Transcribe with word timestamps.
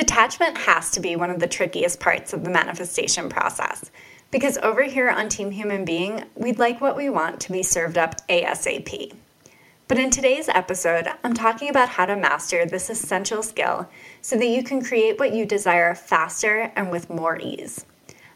Detachment 0.00 0.56
has 0.56 0.90
to 0.92 1.00
be 1.00 1.14
one 1.14 1.28
of 1.28 1.40
the 1.40 1.46
trickiest 1.46 2.00
parts 2.00 2.32
of 2.32 2.42
the 2.42 2.48
manifestation 2.48 3.28
process 3.28 3.90
because 4.30 4.56
over 4.56 4.82
here 4.84 5.10
on 5.10 5.28
Team 5.28 5.50
Human 5.50 5.84
Being, 5.84 6.24
we'd 6.34 6.58
like 6.58 6.80
what 6.80 6.96
we 6.96 7.10
want 7.10 7.38
to 7.40 7.52
be 7.52 7.62
served 7.62 7.98
up 7.98 8.26
ASAP. 8.26 9.12
But 9.88 9.98
in 9.98 10.08
today's 10.08 10.48
episode, 10.48 11.06
I'm 11.22 11.34
talking 11.34 11.68
about 11.68 11.90
how 11.90 12.06
to 12.06 12.16
master 12.16 12.64
this 12.64 12.88
essential 12.88 13.42
skill 13.42 13.90
so 14.22 14.38
that 14.38 14.48
you 14.48 14.64
can 14.64 14.82
create 14.82 15.18
what 15.18 15.34
you 15.34 15.44
desire 15.44 15.94
faster 15.94 16.72
and 16.74 16.90
with 16.90 17.10
more 17.10 17.38
ease. 17.38 17.84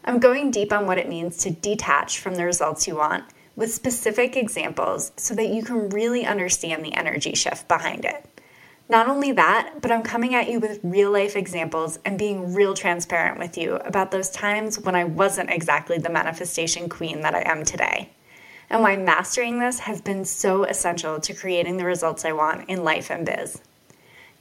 I'm 0.03 0.19
going 0.19 0.51
deep 0.51 0.71
on 0.71 0.85
what 0.85 0.99
it 0.99 1.09
means 1.09 1.37
to 1.37 1.49
detach 1.49 2.19
from 2.19 2.35
the 2.35 2.45
results 2.45 2.87
you 2.87 2.95
want 2.95 3.23
with 3.55 3.73
specific 3.73 4.37
examples 4.37 5.13
so 5.17 5.33
that 5.33 5.49
you 5.49 5.63
can 5.63 5.89
really 5.89 6.27
understand 6.27 6.85
the 6.85 6.93
energy 6.93 7.33
shift 7.33 7.67
behind 7.67 8.05
it. 8.05 8.23
Not 8.87 9.07
only 9.07 9.31
that, 9.31 9.81
but 9.81 9.91
I'm 9.91 10.03
coming 10.03 10.35
at 10.35 10.47
you 10.47 10.59
with 10.59 10.79
real 10.83 11.11
life 11.11 11.35
examples 11.35 11.97
and 12.05 12.19
being 12.19 12.53
real 12.53 12.75
transparent 12.75 13.39
with 13.39 13.57
you 13.57 13.77
about 13.77 14.11
those 14.11 14.29
times 14.29 14.79
when 14.79 14.93
I 14.95 15.05
wasn't 15.05 15.49
exactly 15.49 15.97
the 15.97 16.11
manifestation 16.11 16.87
queen 16.87 17.21
that 17.21 17.33
I 17.33 17.41
am 17.49 17.65
today, 17.65 18.11
and 18.69 18.83
why 18.83 18.95
mastering 18.95 19.57
this 19.57 19.79
has 19.79 20.01
been 20.01 20.23
so 20.23 20.65
essential 20.65 21.19
to 21.21 21.33
creating 21.33 21.77
the 21.77 21.85
results 21.85 22.25
I 22.25 22.33
want 22.33 22.69
in 22.69 22.83
life 22.83 23.09
and 23.09 23.25
biz. 23.25 23.59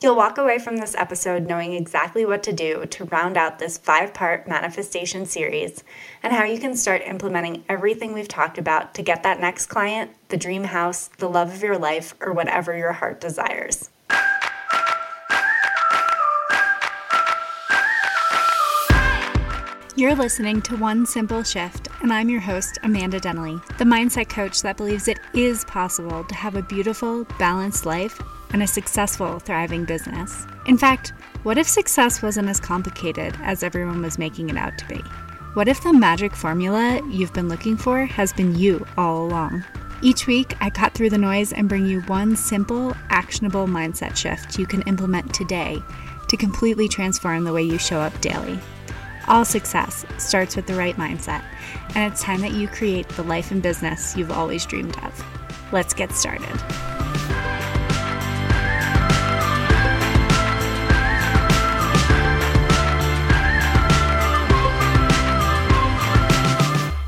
You'll 0.03 0.17
walk 0.17 0.37
away 0.37 0.59
from 0.59 0.77
this 0.77 0.95
episode 0.95 1.47
knowing 1.47 1.73
exactly 1.73 2.27
what 2.27 2.43
to 2.43 2.53
do 2.53 2.85
to 2.85 3.05
round 3.07 3.39
out 3.39 3.59
this 3.59 3.79
five 3.79 4.13
part 4.13 4.47
manifestation 4.47 5.25
series 5.25 5.83
and 6.23 6.35
how 6.35 6.45
you 6.45 6.59
can 6.59 6.77
start 6.77 7.01
implementing 7.07 7.65
everything 7.71 8.13
we've 8.13 8.29
talked 8.29 8.59
about 8.59 8.93
to 8.95 9.03
get 9.03 9.23
that 9.23 9.41
next 9.41 9.67
client, 9.67 10.11
the 10.29 10.37
dream 10.37 10.65
house, 10.65 11.09
the 11.17 11.31
love 11.31 11.55
of 11.55 11.63
your 11.63 11.79
life, 11.79 12.15
or 12.21 12.35
whatever 12.35 12.77
your 12.77 12.93
heart 12.93 13.19
desires. 13.23 13.89
You're 19.97 20.17
listening 20.17 20.61
to 20.63 20.77
One 20.77 21.07
Simple 21.07 21.45
Shift, 21.45 21.87
and 22.03 22.13
I'm 22.13 22.29
your 22.29 22.41
host, 22.41 22.79
Amanda 22.83 23.21
Denley, 23.21 23.61
the 23.79 23.85
mindset 23.85 24.29
coach 24.29 24.61
that 24.63 24.77
believes 24.77 25.07
it 25.07 25.21
is 25.35 25.65
possible 25.65 26.25
to 26.25 26.35
have 26.35 26.57
a 26.57 26.63
beautiful, 26.63 27.25
balanced 27.39 27.87
life 27.87 28.21
and 28.53 28.63
a 28.63 28.67
successful, 28.67 29.39
thriving 29.39 29.85
business. 29.85 30.47
In 30.67 30.77
fact, 30.77 31.13
what 31.45 31.59
if 31.59 31.69
success 31.69 32.23
wasn't 32.23 32.49
as 32.49 32.59
complicated 32.59 33.37
as 33.43 33.63
everyone 33.63 34.03
was 34.03 34.19
making 34.19 34.51
it 34.51 34.57
out 34.57 34.77
to 34.79 34.87
be? 34.89 35.01
What 35.55 35.69
if 35.69 35.83
the 35.83 35.93
magic 35.93 36.35
formula 36.35 37.01
you've 37.09 37.33
been 37.33 37.49
looking 37.49 37.77
for 37.77 38.05
has 38.05 38.33
been 38.33 38.59
you 38.59 38.85
all 38.99 39.27
along? 39.27 39.63
Each 40.03 40.27
week, 40.27 40.55
I 40.61 40.71
cut 40.71 40.93
through 40.93 41.11
the 41.11 41.19
noise 41.19 41.53
and 41.53 41.69
bring 41.69 41.87
you 41.87 42.03
one 42.03 42.37
simple, 42.37 42.95
actionable 43.11 43.67
mindset 43.67 44.17
shift 44.17 44.59
you 44.59 44.67
can 44.67 44.83
implement 44.83 45.33
today 45.33 45.81
to 46.29 46.37
completely 46.37 46.89
transform 46.89 47.45
the 47.45 47.53
way 47.53 47.63
you 47.63 47.79
show 47.79 48.01
up 48.01 48.19
daily. 48.21 48.59
All 49.29 49.45
success 49.45 50.05
starts 50.19 50.57
with 50.57 50.67
the 50.67 50.75
right 50.75 50.97
mindset, 50.97 51.43
and 51.95 52.13
it's 52.13 52.23
time 52.23 52.43
that 52.43 52.53
you 52.53 52.69
create 52.69 53.09
the 53.11 53.23
life 53.23 53.51
and 53.51 53.63
business 53.63 54.17
you've 54.17 54.33
always 54.33 54.67
dreamed 54.67 54.97
of. 54.99 55.25
Let's 55.73 55.95
get 55.95 56.13
started. 56.13 56.94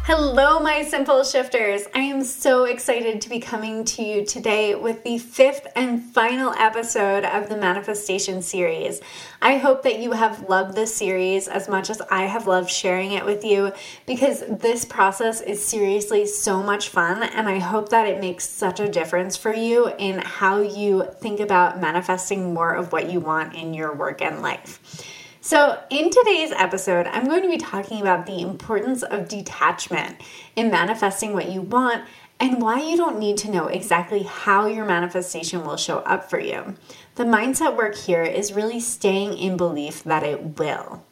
Hello, 0.06 0.60
my 0.60 0.84
simple 0.84 1.24
shifters. 1.24 1.82
I 1.92 1.98
am 1.98 2.22
so 2.22 2.62
excited 2.62 3.20
to 3.20 3.28
be 3.28 3.40
coming 3.40 3.84
to 3.86 4.04
you 4.04 4.24
today 4.24 4.76
with 4.76 5.02
the 5.02 5.18
fifth 5.18 5.66
and 5.74 6.00
final 6.00 6.52
episode 6.52 7.24
of 7.24 7.48
the 7.48 7.56
Manifestation 7.56 8.40
series. 8.40 9.00
I 9.42 9.56
hope 9.56 9.82
that 9.82 9.98
you 9.98 10.12
have 10.12 10.48
loved 10.48 10.76
this 10.76 10.94
series 10.94 11.48
as 11.48 11.68
much 11.68 11.90
as 11.90 12.00
I 12.08 12.26
have 12.26 12.46
loved 12.46 12.70
sharing 12.70 13.14
it 13.14 13.24
with 13.24 13.44
you 13.44 13.72
because 14.06 14.44
this 14.48 14.84
process 14.84 15.40
is 15.40 15.66
seriously 15.66 16.24
so 16.24 16.62
much 16.62 16.88
fun, 16.88 17.24
and 17.24 17.48
I 17.48 17.58
hope 17.58 17.88
that 17.88 18.06
it 18.06 18.20
makes 18.20 18.48
such 18.48 18.78
a 18.78 18.88
difference 18.88 19.36
for 19.36 19.52
you 19.52 19.90
in 19.98 20.20
how 20.20 20.60
you 20.60 21.08
think 21.18 21.40
about 21.40 21.80
manifesting 21.80 22.54
more 22.54 22.74
of 22.74 22.92
what 22.92 23.10
you 23.10 23.18
want 23.18 23.56
in 23.56 23.74
your 23.74 23.92
work 23.92 24.22
and 24.22 24.40
life. 24.40 24.78
So, 25.46 25.80
in 25.90 26.10
today's 26.10 26.50
episode, 26.50 27.06
I'm 27.06 27.28
going 27.28 27.42
to 27.42 27.48
be 27.48 27.56
talking 27.56 28.00
about 28.00 28.26
the 28.26 28.40
importance 28.40 29.04
of 29.04 29.28
detachment 29.28 30.16
in 30.56 30.72
manifesting 30.72 31.34
what 31.34 31.52
you 31.52 31.62
want 31.62 32.02
and 32.40 32.60
why 32.60 32.80
you 32.80 32.96
don't 32.96 33.20
need 33.20 33.36
to 33.36 33.50
know 33.52 33.68
exactly 33.68 34.24
how 34.24 34.66
your 34.66 34.84
manifestation 34.84 35.64
will 35.64 35.76
show 35.76 35.98
up 35.98 36.28
for 36.28 36.40
you. 36.40 36.74
The 37.14 37.22
mindset 37.22 37.76
work 37.76 37.94
here 37.94 38.24
is 38.24 38.54
really 38.54 38.80
staying 38.80 39.38
in 39.38 39.56
belief 39.56 40.02
that 40.02 40.24
it 40.24 40.58
will. 40.58 41.04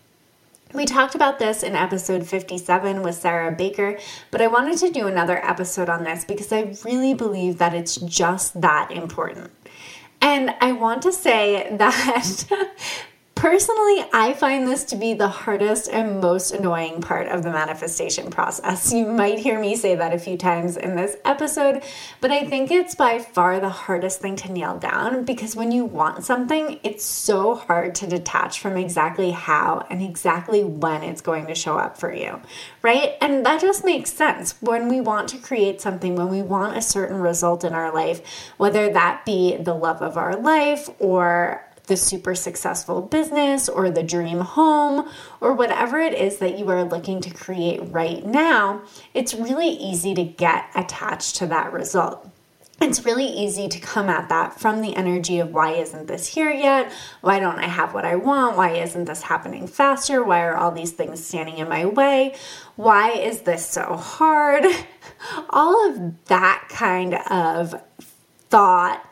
We 0.73 0.84
talked 0.84 1.15
about 1.15 1.39
this 1.39 1.62
in 1.62 1.77
episode 1.77 2.27
57 2.27 3.03
with 3.03 3.15
Sarah 3.15 3.53
Baker, 3.53 4.00
but 4.33 4.43
I 4.43 4.49
wanted 4.49 4.78
to 4.78 4.91
do 4.91 5.06
another 5.06 5.39
episode 5.49 5.89
on 5.89 6.03
this 6.03 6.25
because 6.25 6.53
I 6.53 6.75
really 6.84 7.15
believe 7.15 7.59
that 7.59 7.73
it's 7.73 7.94
just 7.99 8.61
that 8.62 8.91
important. 8.91 9.53
And 10.21 10.56
I 10.61 10.73
want 10.73 11.03
to 11.03 11.12
say 11.12 11.77
that 11.77 12.75
Personally, 13.44 14.03
I 14.10 14.32
find 14.32 14.66
this 14.66 14.84
to 14.84 14.97
be 14.97 15.12
the 15.12 15.28
hardest 15.28 15.91
and 15.91 16.19
most 16.19 16.53
annoying 16.53 17.03
part 17.03 17.28
of 17.28 17.43
the 17.43 17.50
manifestation 17.50 18.31
process. 18.31 18.91
You 18.91 19.05
might 19.05 19.38
hear 19.38 19.60
me 19.60 19.77
say 19.77 19.94
that 19.97 20.15
a 20.15 20.19
few 20.19 20.38
times 20.38 20.78
in 20.78 20.97
this 20.97 21.19
episode, 21.27 21.82
but 22.22 22.31
I 22.31 22.47
think 22.47 22.71
it's 22.71 22.94
by 22.94 23.19
far 23.19 23.60
the 23.60 23.69
hardest 23.69 24.22
thing 24.22 24.34
to 24.37 24.50
nail 24.50 24.78
down 24.78 25.27
because 25.27 25.55
when 25.55 25.72
you 25.72 25.84
want 25.84 26.25
something, 26.25 26.81
it's 26.82 27.05
so 27.05 27.55
hard 27.55 27.94
to 27.97 28.06
detach 28.06 28.60
from 28.60 28.78
exactly 28.78 29.32
how 29.32 29.87
and 29.91 30.00
exactly 30.00 30.65
when 30.65 31.03
it's 31.03 31.21
going 31.21 31.47
to 31.49 31.55
show 31.55 31.76
up 31.76 31.99
for 31.99 32.15
you, 32.15 32.41
right? 32.81 33.12
And 33.21 33.44
that 33.44 33.61
just 33.61 33.84
makes 33.84 34.11
sense. 34.11 34.55
When 34.62 34.88
we 34.88 35.03
want 35.03 35.28
to 35.28 35.37
create 35.37 35.82
something, 35.82 36.16
when 36.16 36.31
we 36.31 36.41
want 36.41 36.78
a 36.78 36.81
certain 36.81 37.21
result 37.21 37.62
in 37.62 37.75
our 37.75 37.93
life, 37.93 38.22
whether 38.56 38.91
that 38.91 39.26
be 39.26 39.59
the 39.59 39.75
love 39.75 40.00
of 40.00 40.16
our 40.16 40.34
life 40.34 40.88
or 40.99 41.62
the 41.87 41.97
super 41.97 42.34
successful 42.34 43.03
business 43.03 43.69
or 43.69 43.91
the 43.91 44.03
dream 44.03 44.41
home 44.41 45.09
or 45.41 45.53
whatever 45.53 45.99
it 45.99 46.15
is 46.15 46.39
that 46.39 46.59
you 46.59 46.69
are 46.71 46.84
looking 46.84 47.21
to 47.21 47.31
create 47.31 47.81
right 47.93 48.25
now, 48.25 48.83
it's 49.12 49.34
really 49.34 49.69
easy 49.69 50.15
to 50.15 50.25
get 50.25 50.69
attached 50.75 51.37
to 51.37 51.47
that 51.47 51.73
result. 51.73 52.28
It's 52.81 53.05
really 53.05 53.27
easy 53.27 53.69
to 53.69 53.78
come 53.78 54.09
at 54.09 54.28
that 54.31 54.59
from 54.59 54.83
the 54.83 54.97
energy 54.97 55.39
of 55.39 55.53
why 55.53 55.73
isn't 55.73 56.09
this 56.09 56.27
here 56.27 56.50
yet? 56.50 56.91
Why 57.21 57.39
don't 57.39 57.59
I 57.59 57.67
have 57.67 57.94
what 57.94 58.05
I 58.05 58.17
want? 58.17 58.56
Why 58.56 58.73
isn't 58.73 59.05
this 59.05 59.23
happening 59.23 59.69
faster? 59.69 60.25
Why 60.25 60.43
are 60.43 60.56
all 60.56 60.73
these 60.73 60.93
things 60.93 61.25
standing 61.25 61.59
in 61.59 61.69
my 61.69 61.87
way? 61.87 62.34
Why 62.77 63.12
is 63.12 63.43
this 63.43 63.65
so 63.65 63.97
hard? 63.97 64.65
All 65.50 65.91
of 65.91 66.25
that 66.27 66.67
kind 66.69 67.15
of 67.15 67.81
thought 68.50 69.09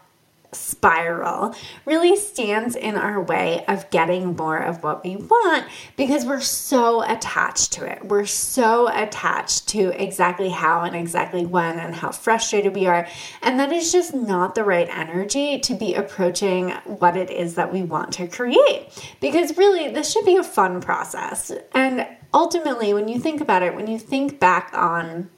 spiral 0.53 1.55
really 1.87 2.17
stands 2.17 2.77
in 2.77 2.95
our 2.97 3.21
way 3.21 3.65
of 3.67 3.89
getting 3.91 4.37
more 4.37 4.59
of 4.59 4.83
what 4.83 5.03
we 5.03 5.17
want 5.17 5.67
because 5.97 6.27
we're 6.27 6.41
so 6.41 7.03
attached 7.03 7.73
to 7.73 7.91
it. 7.91 8.05
We're 8.05 8.27
so 8.27 8.89
attached 8.89 9.69
to 9.69 9.89
exactly 10.03 10.51
how 10.51 10.83
and 10.83 10.95
exactly 10.95 11.47
when 11.47 11.79
and 11.79 11.95
how 11.95 12.13
frustrated 12.13 12.75
we 12.75 12.87
are. 12.87 13.07
And 13.43 13.59
that 13.59 13.73
is 13.73 13.93
just 13.93 14.15
not 14.15 14.55
the 14.55 14.65
right 14.65 14.89
energy 14.91 15.59
to 15.61 15.75
be 15.75 15.95
approaching 15.95 16.71
what 16.85 17.17
it 17.17 17.31
is 17.31 17.55
that 17.55 17.73
we 17.73 17.83
want 17.83 18.13
to 18.15 18.27
create. 18.27 18.89
Because 19.21 19.57
really, 19.57 19.91
this 19.91 20.13
should 20.13 20.27
be 20.27 20.37
a 20.37 20.45
fun 20.45 20.81
process. 20.81 21.51
And 21.73 22.07
ultimately, 22.35 22.93
when 22.95 23.09
you 23.09 23.19
think 23.19 23.41
about 23.41 23.63
it, 23.63 23.75
when 23.75 23.87
you 23.87 23.99
think 23.99 24.39
back 24.39 24.71
on 24.75 25.31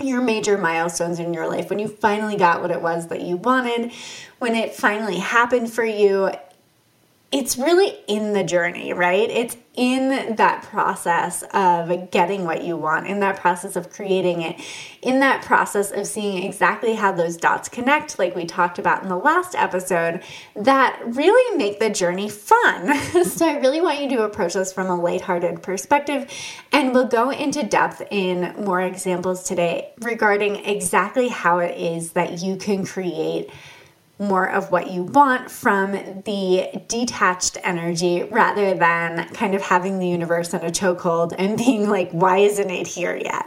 your 0.00 0.20
major 0.20 0.58
milestones 0.58 1.18
in 1.18 1.34
your 1.34 1.48
life, 1.48 1.70
when 1.70 1.78
you 1.78 1.88
finally 1.88 2.36
got 2.36 2.60
what 2.60 2.70
it 2.70 2.80
was 2.80 3.08
that 3.08 3.22
you 3.22 3.36
wanted, 3.36 3.92
when 4.38 4.54
it 4.54 4.74
finally 4.74 5.18
happened 5.18 5.72
for 5.72 5.84
you, 5.84 6.30
it's 7.32 7.56
really 7.56 7.96
in 8.08 8.34
the 8.34 8.44
journey, 8.44 8.92
right? 8.92 9.30
It's 9.30 9.56
in 9.74 10.36
that 10.36 10.64
process 10.64 11.42
of 11.54 12.10
getting 12.10 12.44
what 12.44 12.62
you 12.62 12.76
want, 12.76 13.06
in 13.06 13.20
that 13.20 13.40
process 13.40 13.74
of 13.74 13.90
creating 13.90 14.42
it, 14.42 14.60
in 15.00 15.20
that 15.20 15.42
process 15.42 15.90
of 15.92 16.06
seeing 16.06 16.44
exactly 16.44 16.92
how 16.92 17.10
those 17.10 17.38
dots 17.38 17.70
connect, 17.70 18.18
like 18.18 18.36
we 18.36 18.44
talked 18.44 18.78
about 18.78 19.02
in 19.02 19.08
the 19.08 19.16
last 19.16 19.54
episode, 19.54 20.22
that 20.54 21.00
really 21.06 21.56
make 21.56 21.80
the 21.80 21.88
journey 21.88 22.28
fun. 22.28 22.94
so 23.24 23.48
I 23.48 23.58
really 23.60 23.80
want 23.80 24.02
you 24.02 24.10
to 24.10 24.24
approach 24.24 24.52
this 24.52 24.70
from 24.70 24.88
a 24.88 24.94
lighthearted 24.94 25.62
perspective, 25.62 26.30
and 26.70 26.92
we'll 26.92 27.08
go 27.08 27.30
into 27.30 27.62
depth 27.62 28.02
in 28.10 28.54
more 28.62 28.82
examples 28.82 29.42
today 29.44 29.94
regarding 30.02 30.56
exactly 30.66 31.28
how 31.28 31.60
it 31.60 31.78
is 31.78 32.12
that 32.12 32.42
you 32.42 32.56
can 32.56 32.84
create 32.84 33.48
more 34.18 34.48
of 34.48 34.70
what 34.70 34.90
you 34.90 35.02
want 35.02 35.50
from 35.50 35.92
the 36.24 36.82
detached 36.88 37.58
energy 37.64 38.22
rather 38.24 38.74
than 38.74 39.26
kind 39.28 39.54
of 39.54 39.62
having 39.62 39.98
the 39.98 40.08
universe 40.08 40.54
in 40.54 40.60
a 40.60 40.70
chokehold 40.70 41.34
and 41.38 41.56
being 41.58 41.88
like, 41.88 42.10
why 42.12 42.38
isn't 42.38 42.70
it 42.70 42.86
here 42.86 43.16
yet? 43.16 43.46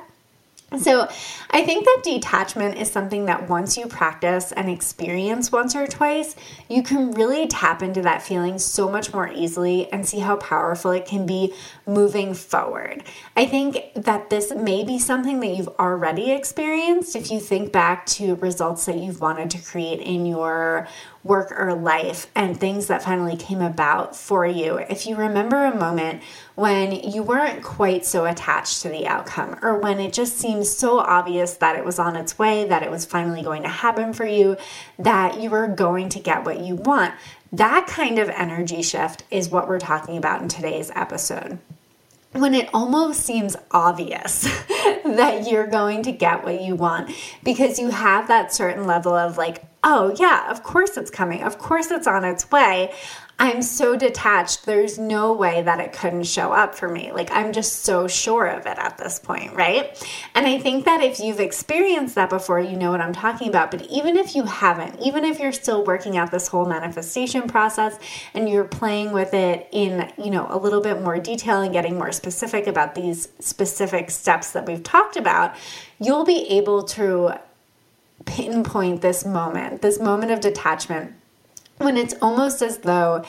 So, 0.80 1.08
I 1.50 1.64
think 1.64 1.86
that 1.86 2.02
detachment 2.04 2.78
is 2.78 2.92
something 2.92 3.26
that 3.26 3.50
once 3.50 3.78
you 3.78 3.88
practice 3.88 4.52
and 4.52 4.70
experience 4.70 5.52
once 5.52 5.76
or 5.76 5.88
twice, 5.88 6.36
you 6.70 6.84
can 6.84 7.12
really 7.12 7.48
tap 7.48 7.82
into 7.82 8.02
that 8.02 8.22
feeling 8.22 8.60
so 8.60 8.90
much 8.90 9.14
more 9.14 9.30
easily 9.30 9.92
and 9.92 10.06
see 10.06 10.20
how 10.20 10.36
powerful 10.36 10.92
it 10.92 11.06
can 11.06 11.26
be 11.26 11.54
moving 11.86 12.34
forward. 12.34 13.04
I 13.36 13.46
think 13.46 13.94
that 13.96 14.30
this 14.30 14.54
may 14.54 14.84
be 14.84 15.00
something 15.00 15.40
that 15.40 15.56
you've 15.56 15.70
already 15.80 16.32
experienced 16.32 17.16
if 17.16 17.32
you 17.32 17.40
think 17.40 17.72
back 17.72 18.06
to 18.08 18.36
results 18.36 18.86
that 18.86 18.98
you've 18.98 19.22
wanted 19.22 19.50
to 19.52 19.62
create 19.62 20.02
in 20.02 20.26
your 20.26 20.88
work 21.24 21.52
or 21.58 21.74
life 21.74 22.28
and 22.36 22.60
things 22.60 22.88
that 22.88 23.04
finally 23.04 23.36
came 23.36 23.62
about 23.62 24.16
for 24.16 24.46
you. 24.46 24.78
If 24.78 25.08
you 25.08 25.16
remember 25.16 25.66
a 25.66 25.76
moment 25.76 26.22
when 26.56 26.94
you 26.94 27.22
weren't 27.22 27.62
quite 27.64 28.06
so 28.06 28.26
attached 28.26 28.82
to 28.82 28.90
the 28.90 29.06
outcome, 29.06 29.60
or 29.62 29.78
when 29.78 30.00
it 30.00 30.14
just 30.14 30.38
seemed 30.38 30.66
so 30.66 31.00
obvious 31.00 31.56
that 31.56 31.76
it 31.76 31.84
was 31.84 32.00
on 32.00 32.16
its 32.16 32.40
way, 32.40 32.66
that 32.66 32.82
it 32.82 32.90
was 32.90 33.06
finally 33.06 33.42
going 33.42 33.64
to 33.64 33.70
happen 33.70 34.14
for 34.14 34.26
you, 34.26 34.56
that 34.98 35.40
you 35.40 35.50
were 35.50 35.68
going 35.68 36.10
to 36.10 36.20
get 36.20 36.46
what 36.46 36.60
you 36.62 36.76
want, 36.76 37.14
that 37.52 37.88
kind 37.88 38.20
of 38.20 38.30
energy 38.30 38.82
shift 38.82 39.24
is 39.30 39.50
what 39.50 39.68
we're 39.68 39.80
talking 39.80 40.18
about 40.18 40.42
in 40.42 40.48
today's 40.48 40.92
episode 40.96 41.60
when 42.36 42.54
it 42.54 42.70
almost 42.74 43.22
seems 43.22 43.56
obvious 43.72 44.44
that 45.06 45.48
you're 45.50 45.68
going 45.68 46.04
to 46.04 46.12
get 46.12 46.44
what 46.44 46.62
you 46.62 46.76
want 46.76 47.10
because 47.44 47.80
you 47.80 47.90
have 47.90 48.28
that 48.28 48.54
certain 48.54 48.86
level 48.86 49.14
of 49.14 49.38
like, 49.38 49.64
oh, 49.84 50.14
yeah, 50.20 50.50
of 50.52 50.64
course 50.64 50.98
it's 50.98 51.10
coming. 51.10 51.44
Of 51.44 51.58
course 51.58 51.92
it's 51.92 52.08
on 52.08 52.26
its 52.26 52.52
way. 52.52 52.94
I'm 53.38 53.62
so 53.62 53.98
detached. 53.98 54.66
There's 54.66 54.98
no 54.98 55.34
way 55.34 55.62
that 55.62 55.82
it 55.82 55.92
couldn't 55.92 56.24
show 56.24 56.54
up 56.54 56.74
for 56.74 56.88
me. 56.88 57.12
Like, 57.12 57.30
I'm 57.32 57.52
just 57.52 57.84
so 57.84 58.08
sure 58.08 58.46
of 58.46 58.66
it 58.66 58.78
at 58.78 58.98
this 58.98 59.20
point, 59.20 59.54
right? 59.54 59.92
And 60.34 60.48
I 60.48 60.58
think 60.58 60.86
that 60.86 61.02
if 61.02 61.20
you've 61.20 61.42
experienced 61.42 62.16
that 62.16 62.30
before, 62.30 62.62
you 62.62 62.78
know 62.78 62.92
what 62.92 63.02
I'm 63.02 63.12
talking 63.12 63.50
about. 63.50 63.72
But 63.72 63.88
even 63.88 64.16
if 64.16 64.36
you 64.36 64.44
haven't, 64.44 65.02
even 65.02 65.26
if 65.26 65.40
you're 65.40 65.52
still 65.52 65.84
working 65.84 66.16
out 66.16 66.32
this 66.32 66.48
whole 66.48 66.66
manifestation 66.66 67.48
process 67.48 68.00
and 68.34 68.48
you're 68.48 68.64
playing 68.64 69.12
with 69.12 69.34
it 69.34 69.68
in, 69.74 70.10
you 70.18 70.32
know, 70.32 70.48
a 70.50 70.58
little 70.58 70.82
bit 70.82 71.02
more 71.02 71.20
detail 71.20 71.62
and 71.62 71.74
getting 71.74 71.98
more 71.98 72.14
specific 72.14 72.68
about 72.68 72.96
these 72.96 73.28
specific 73.40 74.12
steps 74.12 74.54
that 74.54 74.66
we've 74.66 74.84
talked 74.84 75.18
about, 75.18 75.54
you'll 76.00 76.26
be 76.26 76.48
able 76.52 76.84
to 76.84 77.38
pinpoint 78.24 79.02
this 79.02 79.26
moment, 79.26 79.82
this 79.82 80.00
moment 80.00 80.32
of 80.32 80.40
detachment 80.40 81.14
when 81.78 81.98
it's 81.98 82.16
almost 82.22 82.62
as 82.62 82.80
though 82.80 83.24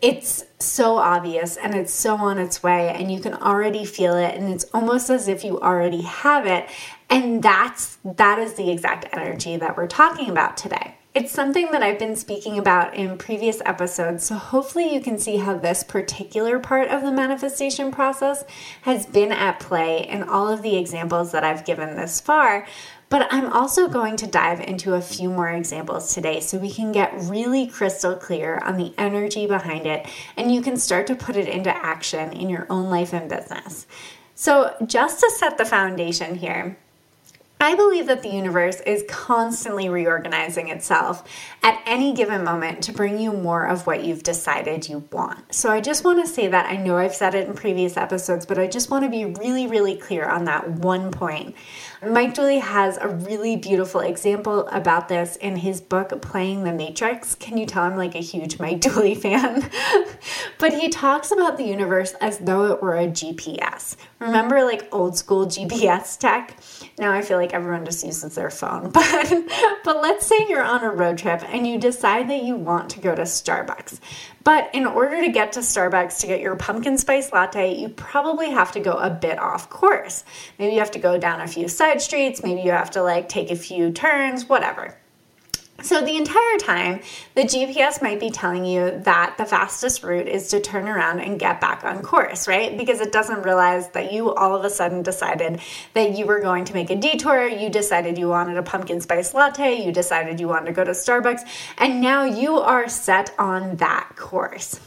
it's 0.00 0.44
so 0.58 0.96
obvious 0.96 1.56
and 1.56 1.74
it's 1.74 1.92
so 1.92 2.16
on 2.16 2.38
its 2.38 2.62
way 2.62 2.88
and 2.88 3.12
you 3.12 3.20
can 3.20 3.34
already 3.34 3.84
feel 3.84 4.14
it 4.14 4.34
and 4.34 4.50
it's 4.52 4.64
almost 4.72 5.10
as 5.10 5.28
if 5.28 5.44
you 5.44 5.60
already 5.60 6.02
have 6.02 6.46
it. 6.46 6.68
And 7.10 7.42
that's 7.42 7.98
that 8.04 8.38
is 8.38 8.54
the 8.54 8.70
exact 8.70 9.06
energy 9.12 9.56
that 9.56 9.76
we're 9.76 9.88
talking 9.88 10.30
about 10.30 10.56
today 10.56 10.94
it's 11.12 11.32
something 11.32 11.72
that 11.72 11.82
I've 11.82 11.98
been 11.98 12.14
speaking 12.14 12.56
about 12.56 12.94
in 12.94 13.18
previous 13.18 13.60
episodes, 13.64 14.24
so 14.24 14.36
hopefully 14.36 14.94
you 14.94 15.00
can 15.00 15.18
see 15.18 15.38
how 15.38 15.56
this 15.56 15.82
particular 15.82 16.60
part 16.60 16.88
of 16.88 17.02
the 17.02 17.10
manifestation 17.10 17.90
process 17.90 18.44
has 18.82 19.06
been 19.06 19.32
at 19.32 19.58
play 19.58 20.06
in 20.06 20.22
all 20.22 20.48
of 20.48 20.62
the 20.62 20.76
examples 20.76 21.32
that 21.32 21.42
I've 21.42 21.64
given 21.64 21.96
this 21.96 22.20
far. 22.20 22.64
But 23.08 23.26
I'm 23.32 23.52
also 23.52 23.88
going 23.88 24.16
to 24.18 24.28
dive 24.28 24.60
into 24.60 24.94
a 24.94 25.00
few 25.00 25.30
more 25.30 25.50
examples 25.50 26.14
today 26.14 26.38
so 26.38 26.58
we 26.58 26.70
can 26.70 26.92
get 26.92 27.12
really 27.22 27.66
crystal 27.66 28.14
clear 28.14 28.58
on 28.58 28.76
the 28.76 28.94
energy 28.96 29.48
behind 29.48 29.84
it 29.84 30.06
and 30.36 30.54
you 30.54 30.62
can 30.62 30.76
start 30.76 31.08
to 31.08 31.16
put 31.16 31.34
it 31.34 31.48
into 31.48 31.74
action 31.74 32.32
in 32.32 32.48
your 32.48 32.68
own 32.70 32.88
life 32.88 33.12
and 33.12 33.28
business. 33.28 33.88
So, 34.36 34.76
just 34.86 35.18
to 35.20 35.30
set 35.36 35.58
the 35.58 35.64
foundation 35.64 36.36
here, 36.36 36.78
I 37.62 37.74
believe 37.74 38.06
that 38.06 38.22
the 38.22 38.30
universe 38.30 38.80
is 38.80 39.04
constantly 39.06 39.90
reorganizing 39.90 40.70
itself 40.70 41.22
at 41.62 41.78
any 41.84 42.14
given 42.14 42.42
moment 42.42 42.82
to 42.84 42.92
bring 42.92 43.18
you 43.18 43.34
more 43.34 43.66
of 43.66 43.86
what 43.86 44.02
you've 44.02 44.22
decided 44.22 44.88
you 44.88 45.06
want. 45.12 45.54
So 45.54 45.70
I 45.70 45.82
just 45.82 46.02
want 46.02 46.24
to 46.24 46.32
say 46.32 46.48
that 46.48 46.66
I 46.66 46.76
know 46.76 46.96
I've 46.96 47.14
said 47.14 47.34
it 47.34 47.46
in 47.46 47.54
previous 47.54 47.98
episodes, 47.98 48.46
but 48.46 48.58
I 48.58 48.66
just 48.66 48.90
want 48.90 49.04
to 49.04 49.10
be 49.10 49.26
really, 49.26 49.66
really 49.66 49.96
clear 49.96 50.26
on 50.26 50.46
that 50.46 50.70
one 50.70 51.10
point. 51.10 51.54
Mike 52.02 52.32
Dooley 52.32 52.60
has 52.60 52.96
a 52.96 53.08
really 53.08 53.56
beautiful 53.56 54.00
example 54.00 54.66
about 54.68 55.08
this 55.08 55.36
in 55.36 55.56
his 55.56 55.82
book, 55.82 56.22
Playing 56.22 56.64
the 56.64 56.72
Matrix. 56.72 57.34
Can 57.34 57.58
you 57.58 57.66
tell 57.66 57.82
I'm 57.82 57.96
like 57.96 58.14
a 58.14 58.20
huge 58.20 58.58
Mike 58.58 58.80
Dooley 58.80 59.14
fan? 59.14 59.70
but 60.58 60.72
he 60.72 60.88
talks 60.88 61.30
about 61.30 61.58
the 61.58 61.64
universe 61.64 62.14
as 62.22 62.38
though 62.38 62.72
it 62.72 62.80
were 62.80 62.96
a 62.96 63.06
GPS. 63.06 63.96
Remember, 64.18 64.64
like 64.64 64.88
old 64.92 65.18
school 65.18 65.44
GPS 65.44 66.18
tech? 66.18 66.56
Now 66.98 67.12
I 67.12 67.20
feel 67.20 67.36
like 67.36 67.52
everyone 67.52 67.84
just 67.84 68.02
uses 68.02 68.34
their 68.34 68.50
phone. 68.50 68.92
But, 69.00 69.32
but 69.84 70.02
let's 70.02 70.26
say 70.26 70.46
you're 70.48 70.62
on 70.62 70.84
a 70.84 70.90
road 70.90 71.18
trip 71.18 71.42
and 71.52 71.66
you 71.66 71.78
decide 71.78 72.28
that 72.30 72.42
you 72.42 72.56
want 72.56 72.90
to 72.90 73.00
go 73.00 73.14
to 73.14 73.22
Starbucks. 73.22 73.98
But 74.42 74.70
in 74.74 74.86
order 74.86 75.20
to 75.20 75.30
get 75.30 75.52
to 75.52 75.60
Starbucks 75.60 76.20
to 76.20 76.26
get 76.26 76.40
your 76.40 76.56
pumpkin 76.56 76.96
spice 76.96 77.32
latte, 77.32 77.74
you 77.74 77.90
probably 77.90 78.50
have 78.50 78.72
to 78.72 78.80
go 78.80 78.92
a 78.92 79.10
bit 79.10 79.38
off 79.38 79.68
course. 79.68 80.24
Maybe 80.58 80.72
you 80.72 80.78
have 80.78 80.92
to 80.92 80.98
go 80.98 81.18
down 81.18 81.40
a 81.40 81.46
few 81.46 81.68
side 81.68 82.00
streets, 82.00 82.42
maybe 82.42 82.62
you 82.62 82.70
have 82.70 82.90
to 82.92 83.02
like 83.02 83.28
take 83.28 83.50
a 83.50 83.56
few 83.56 83.92
turns, 83.92 84.48
whatever. 84.48 84.96
So, 85.82 86.04
the 86.04 86.16
entire 86.16 86.58
time, 86.58 87.00
the 87.34 87.42
GPS 87.42 88.02
might 88.02 88.20
be 88.20 88.30
telling 88.30 88.64
you 88.64 89.00
that 89.04 89.36
the 89.38 89.46
fastest 89.46 90.02
route 90.02 90.28
is 90.28 90.48
to 90.48 90.60
turn 90.60 90.86
around 90.86 91.20
and 91.20 91.38
get 91.40 91.60
back 91.60 91.84
on 91.84 92.02
course, 92.02 92.46
right? 92.46 92.76
Because 92.76 93.00
it 93.00 93.12
doesn't 93.12 93.42
realize 93.42 93.88
that 93.90 94.12
you 94.12 94.34
all 94.34 94.54
of 94.54 94.64
a 94.64 94.70
sudden 94.70 95.02
decided 95.02 95.60
that 95.94 96.18
you 96.18 96.26
were 96.26 96.40
going 96.40 96.66
to 96.66 96.74
make 96.74 96.90
a 96.90 96.96
detour, 96.96 97.48
you 97.48 97.70
decided 97.70 98.18
you 98.18 98.28
wanted 98.28 98.58
a 98.58 98.62
pumpkin 98.62 99.00
spice 99.00 99.32
latte, 99.32 99.82
you 99.84 99.90
decided 99.90 100.38
you 100.38 100.48
wanted 100.48 100.66
to 100.66 100.72
go 100.72 100.84
to 100.84 100.90
Starbucks, 100.90 101.48
and 101.78 102.00
now 102.00 102.24
you 102.24 102.58
are 102.58 102.88
set 102.88 103.34
on 103.38 103.76
that 103.76 104.12
course. 104.16 104.80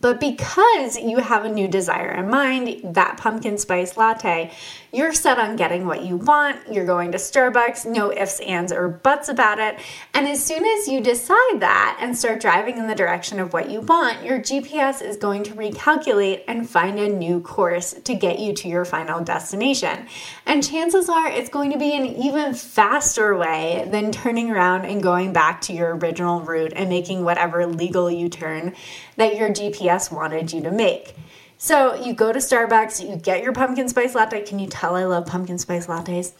But 0.00 0.20
because 0.20 0.98
you 0.98 1.18
have 1.18 1.44
a 1.44 1.52
new 1.52 1.68
desire 1.68 2.12
in 2.12 2.28
mind, 2.28 2.94
that 2.94 3.16
pumpkin 3.16 3.56
spice 3.56 3.96
latte, 3.96 4.52
you're 4.92 5.12
set 5.12 5.38
on 5.38 5.56
getting 5.56 5.86
what 5.86 6.04
you 6.04 6.16
want. 6.16 6.72
You're 6.72 6.86
going 6.86 7.12
to 7.12 7.18
Starbucks, 7.18 7.86
no 7.86 8.12
ifs, 8.12 8.40
ands, 8.40 8.72
or 8.72 8.88
buts 8.88 9.28
about 9.28 9.58
it. 9.58 9.78
And 10.12 10.28
as 10.28 10.44
soon 10.44 10.64
as 10.64 10.88
you 10.88 11.00
decide 11.00 11.60
that 11.60 11.98
and 12.00 12.16
start 12.16 12.40
driving 12.40 12.76
in 12.78 12.86
the 12.86 12.94
direction 12.94 13.40
of 13.40 13.52
what 13.52 13.70
you 13.70 13.80
want, 13.80 14.22
your 14.22 14.38
GPS 14.38 15.02
is 15.02 15.16
going 15.16 15.42
to 15.44 15.52
recalculate 15.52 16.42
and 16.46 16.68
find 16.68 16.98
a 16.98 17.08
new 17.08 17.40
course 17.40 17.92
to 17.92 18.14
get 18.14 18.38
you 18.38 18.52
to 18.54 18.68
your 18.68 18.84
final 18.84 19.24
destination. 19.24 20.06
And 20.44 20.66
chances 20.66 21.08
are 21.08 21.28
it's 21.28 21.50
going 21.50 21.72
to 21.72 21.78
be 21.78 21.96
an 21.96 22.06
even 22.06 22.54
faster 22.54 23.36
way 23.36 23.88
than 23.90 24.12
turning 24.12 24.50
around 24.50 24.84
and 24.84 25.02
going 25.02 25.32
back 25.32 25.62
to 25.62 25.72
your 25.72 25.96
original 25.96 26.40
route 26.40 26.72
and 26.76 26.88
making 26.88 27.24
whatever 27.24 27.66
legal 27.66 28.10
U 28.10 28.28
turn 28.28 28.74
that 29.16 29.36
your 29.36 29.48
GPS 29.50 30.12
wanted 30.12 30.52
you 30.52 30.62
to 30.62 30.70
make. 30.70 31.14
So 31.58 31.94
you 31.94 32.12
go 32.12 32.32
to 32.32 32.38
Starbucks, 32.38 33.08
you 33.08 33.16
get 33.16 33.42
your 33.42 33.54
pumpkin 33.54 33.88
spice 33.88 34.14
latte. 34.14 34.42
Can 34.42 34.58
you 34.58 34.66
tell 34.66 34.94
I 34.94 35.04
love 35.04 35.26
pumpkin 35.26 35.56
spice 35.56 35.86
lattes? 35.86 36.32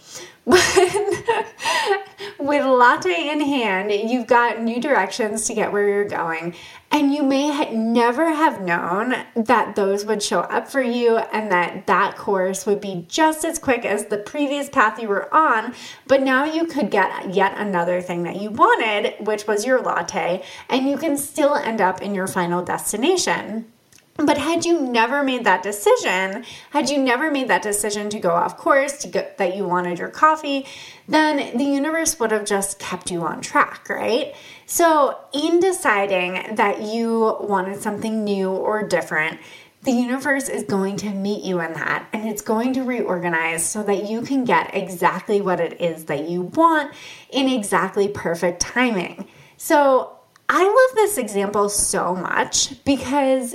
With 2.39 2.65
latte 2.65 3.31
in 3.31 3.41
hand, 3.41 3.91
you've 3.91 4.27
got 4.27 4.61
new 4.61 4.81
directions 4.81 5.47
to 5.47 5.55
get 5.55 5.73
where 5.73 5.89
you're 5.89 6.05
going. 6.05 6.55
And 6.91 7.13
you 7.15 7.23
may 7.23 7.51
ha- 7.51 7.71
never 7.73 8.29
have 8.29 8.61
known 8.61 9.15
that 9.35 9.75
those 9.75 10.05
would 10.05 10.23
show 10.23 10.41
up 10.41 10.69
for 10.69 10.83
you 10.83 11.17
and 11.17 11.51
that 11.51 11.87
that 11.87 12.17
course 12.17 12.67
would 12.67 12.81
be 12.81 13.07
just 13.09 13.45
as 13.45 13.59
quick 13.59 13.85
as 13.87 14.07
the 14.07 14.19
previous 14.19 14.69
path 14.69 15.01
you 15.01 15.09
were 15.09 15.35
on. 15.35 15.75
But 16.07 16.23
now 16.23 16.45
you 16.45 16.67
could 16.67 16.91
get 16.91 17.35
yet 17.35 17.57
another 17.57 18.03
thing 18.03 18.23
that 18.25 18.41
you 18.41 18.51
wanted, 18.51 19.15
which 19.27 19.47
was 19.47 19.65
your 19.65 19.81
latte, 19.81 20.45
and 20.69 20.87
you 20.89 20.99
can 20.99 21.17
still 21.17 21.55
end 21.55 21.81
up 21.81 22.03
in 22.03 22.15
your 22.15 22.27
final 22.27 22.63
destination. 22.63 23.73
But 24.17 24.39
had 24.39 24.65
you 24.65 24.81
never 24.81 25.23
made 25.23 25.45
that 25.45 25.63
decision, 25.63 26.45
had 26.71 26.89
you 26.89 26.99
never 26.99 27.31
made 27.31 27.49
that 27.49 27.63
decision 27.63 28.09
to 28.11 28.19
go 28.19 28.31
off 28.31 28.57
course, 28.57 28.97
to 28.99 29.09
go, 29.09 29.27
that 29.37 29.57
you 29.57 29.67
wanted 29.67 29.99
your 29.99 30.09
coffee, 30.09 30.67
then 31.07 31.57
the 31.57 31.65
universe 31.65 32.19
would 32.19 32.31
have 32.31 32.47
just 32.47 32.79
kept 32.79 33.11
you 33.11 33.23
on 33.23 33.43
track, 33.43 33.89
right? 33.91 34.35
So, 34.65 35.19
in 35.35 35.61
deciding 35.61 36.55
that 36.57 36.81
you 36.81 37.37
wanted 37.41 37.81
something 37.81 38.25
new 38.25 38.51
or 38.51 38.87
different, 38.87 39.39
the 39.83 39.93
universe 39.93 40.49
is 40.49 40.65
going 40.65 40.97
to 40.97 41.11
meet 41.11 41.45
you 41.45 41.61
in 41.61 41.75
that 41.75 42.09
and 42.13 42.29
it's 42.29 42.43
going 42.43 42.73
to 42.73 42.83
reorganize 42.83 43.65
so 43.65 43.85
that 43.85 44.09
you 44.09 44.23
can 44.23 44.45
get 44.45 44.75
exactly 44.75 45.41
what 45.41 45.61
it 45.61 45.81
is 45.81 46.07
that 46.07 46.29
you 46.29 46.43
want 46.43 46.93
in 47.31 47.49
exactly 47.49 48.09
perfect 48.09 48.61
timing. 48.61 49.29
So, 49.59 50.13
I 50.49 50.63
love 50.63 50.97
this 50.97 51.19
example 51.19 51.69
so 51.69 52.15
much 52.15 52.83
because 52.85 53.55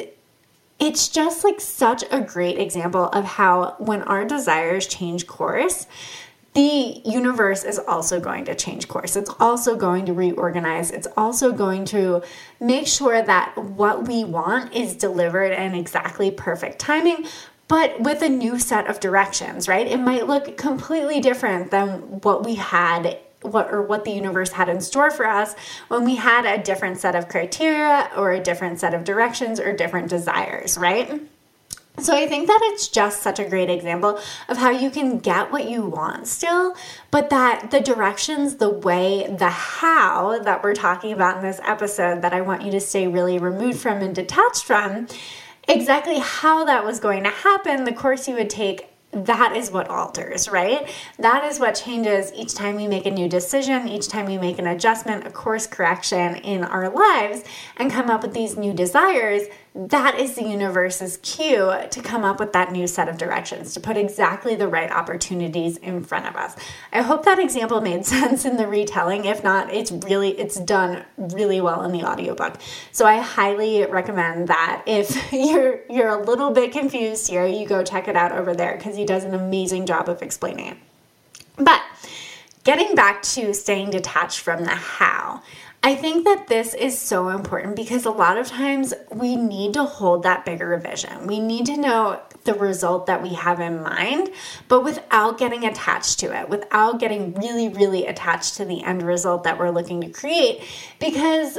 it's 0.82 1.08
just 1.08 1.44
like 1.44 1.62
such 1.62 2.04
a 2.10 2.20
great 2.20 2.58
example 2.58 3.06
of 3.06 3.24
how 3.24 3.76
when 3.78 4.02
our 4.02 4.26
desires 4.26 4.88
change 4.88 5.28
course, 5.28 5.86
the 6.54 7.02
universe 7.06 7.64
is 7.64 7.80
also 7.80 8.20
going 8.20 8.46
to 8.46 8.56
change 8.56 8.88
course. 8.88 9.16
It's 9.16 9.30
also 9.40 9.76
going 9.76 10.08
to 10.08 10.14
reorganize. 10.14 10.90
It's 10.90 11.08
also 11.16 11.54
going 11.54 11.86
to 11.86 12.24
make 12.60 12.88
sure 12.88 13.22
that 13.22 13.56
what 13.56 14.08
we 14.08 14.24
want 14.24 14.74
is 14.74 14.96
delivered 14.96 15.54
in 15.54 15.76
exactly 15.76 16.32
perfect 16.32 16.80
timing, 16.80 17.28
but 17.68 18.02
with 18.02 18.24
a 18.24 18.28
new 18.28 18.58
set 18.58 18.88
of 18.88 19.00
directions, 19.00 19.68
right? 19.68 19.88
It 19.88 20.00
might 20.00 20.28
look 20.28 20.58
completely 20.58 21.22
different 21.22 21.70
than 21.70 22.22
what 22.22 22.44
we 22.44 22.56
had 22.56 23.18
what 23.42 23.72
or 23.72 23.82
what 23.82 24.06
the 24.06 24.12
universe 24.12 24.52
had 24.52 24.70
in 24.70 24.82
store 24.82 25.12
for 25.12 25.26
us 25.26 25.56
when 25.88 26.06
we 26.06 26.16
had 26.16 26.46
a 26.46 26.62
different 26.62 27.00
set 27.00 27.16
of 27.16 27.28
criteria 27.28 28.10
or 28.16 28.32
a 28.32 28.40
different 28.40 28.80
set 28.80 28.94
of 28.94 29.04
directions 29.04 29.60
or 29.60 29.76
different 29.76 30.10
desires, 30.10 30.78
right? 30.78 31.22
So 31.98 32.16
I 32.16 32.26
think 32.26 32.48
that 32.48 32.60
it's 32.64 32.88
just 32.88 33.22
such 33.22 33.38
a 33.38 33.48
great 33.48 33.70
example 33.70 34.20
of 34.48 34.58
how 34.58 34.70
you 34.72 34.90
can 34.90 35.20
get 35.20 35.52
what 35.52 35.70
you 35.70 35.86
want 35.86 36.26
still, 36.26 36.76
but 37.12 37.30
that 37.30 37.70
the 37.70 37.82
directions, 37.82 38.56
the 38.56 38.70
way, 38.70 39.28
the 39.38 39.50
how 39.50 40.40
that 40.40 40.64
we're 40.64 40.74
talking 40.74 41.12
about 41.12 41.38
in 41.38 41.44
this 41.44 41.60
episode 41.64 42.22
that 42.22 42.34
I 42.34 42.42
want 42.42 42.64
you 42.64 42.72
to 42.72 42.80
stay 42.80 43.08
really 43.08 43.38
removed 43.38 43.80
from 43.80 44.02
and 44.02 44.16
detached 44.16 44.64
from, 44.64 45.08
exactly 45.68 46.20
how 46.20 46.64
that 46.66 46.86
was 46.86 47.00
going 47.00 47.24
to 47.24 47.30
happen, 47.30 47.84
the 47.84 47.94
course 47.94 48.28
you 48.28 48.36
would 48.36 48.50
take 48.50 48.91
that 49.12 49.56
is 49.58 49.72
what 49.72 49.90
alters, 49.90 50.48
right? 50.50 50.90
That 51.20 51.44
is 51.44 51.60
what 51.60 51.76
changes 51.76 52.32
each 52.34 52.54
time 52.54 52.76
we 52.76 52.88
make 52.88 53.06
a 53.06 53.12
new 53.12 53.28
decision, 53.28 53.88
each 53.88 54.08
time 54.08 54.26
we 54.26 54.38
make 54.38 54.58
an 54.58 54.68
adjustment, 54.68 55.28
a 55.28 55.32
course 55.32 55.68
correction 55.68 56.36
in 56.38 56.64
our 56.64 56.90
lives, 56.90 57.44
and 57.78 57.92
come 57.92 58.10
up 58.10 58.22
with 58.24 58.34
these 58.34 58.56
new 58.58 58.74
desires 58.74 59.44
that 59.74 60.20
is 60.20 60.36
the 60.36 60.44
universe's 60.44 61.18
cue 61.18 61.72
to 61.90 62.02
come 62.02 62.26
up 62.26 62.42
with 62.42 62.52
that 62.52 62.74
new 62.74 62.88
set 62.88 63.08
of 63.08 63.18
directions, 63.18 63.74
to 63.74 63.80
put 63.80 63.96
exactly 63.96 64.54
the 64.54 64.68
right 64.68 64.92
opportunities 64.92 65.78
in 65.78 66.04
front 66.04 66.26
of 66.26 66.36
us. 66.36 66.58
I 66.92 67.02
hope 67.02 67.24
that 67.24 67.40
example 67.40 67.80
made 67.80 68.06
sense 68.18 68.44
in 68.44 68.58
the 68.58 68.68
retelling. 68.68 69.24
If 69.24 69.44
not, 69.44 69.74
it's 69.74 69.92
really 69.92 70.32
it's 70.32 70.60
done 70.60 71.06
really 71.18 71.62
well 71.62 71.84
in 71.84 71.94
the 71.94 72.04
audiobook. 72.04 72.58
So 72.92 73.06
I 73.06 73.20
highly 73.20 73.86
recommend 73.86 74.50
that 74.50 74.84
if 74.86 75.32
you're 75.34 75.80
you're 75.90 76.20
a 76.20 76.24
little 76.24 76.52
bit 76.52 76.74
confused 76.74 77.30
here, 77.30 77.46
you 77.46 77.66
go 77.66 77.82
check 77.82 78.10
it 78.10 78.18
out 78.18 78.34
over 78.34 78.54
there 78.54 78.76
because 78.76 78.98
he 78.98 79.06
does 79.06 79.24
an 79.24 79.34
amazing 79.34 79.86
job 79.86 80.10
of 80.10 80.22
explaining 80.22 80.68
it. 80.68 80.78
But 81.56 81.82
getting 82.66 82.94
back 82.94 83.22
to 83.24 83.54
staying 83.54 83.92
detached 83.92 84.40
from 84.40 84.66
the 84.66 84.76
how. 84.76 85.44
I 85.84 85.96
think 85.96 86.26
that 86.26 86.48
this 86.48 86.76
is 86.76 86.98
so 86.98 87.30
important 87.30 87.76
because 87.76 88.06
a 88.06 88.12
lot 88.12 88.38
of 88.38 88.48
times 88.48 88.94
we 89.12 89.36
need 89.36 89.74
to 89.74 89.84
hold 89.84 90.22
that 90.24 90.46
bigger 90.46 90.78
vision. 90.78 91.26
We 91.26 91.40
need 91.40 91.66
to 91.66 91.78
know 91.78 92.22
the 92.44 92.54
result 92.54 93.08
that 93.08 93.24
we 93.24 93.30
have 93.30 93.60
in 93.60 93.82
mind, 93.82 94.30
but 94.68 94.84
without 94.84 95.40
getting 95.40 95.66
attached 95.66 96.20
to 96.20 96.40
it, 96.40 96.50
without 96.50 97.00
getting 97.00 97.34
really, 97.34 97.68
really 97.70 98.06
attached 98.06 98.58
to 98.58 98.66
the 98.66 98.84
end 98.84 99.02
result 99.02 99.44
that 99.44 99.58
we're 99.58 99.72
looking 99.72 100.02
to 100.02 100.10
create, 100.10 100.62
because 101.00 101.58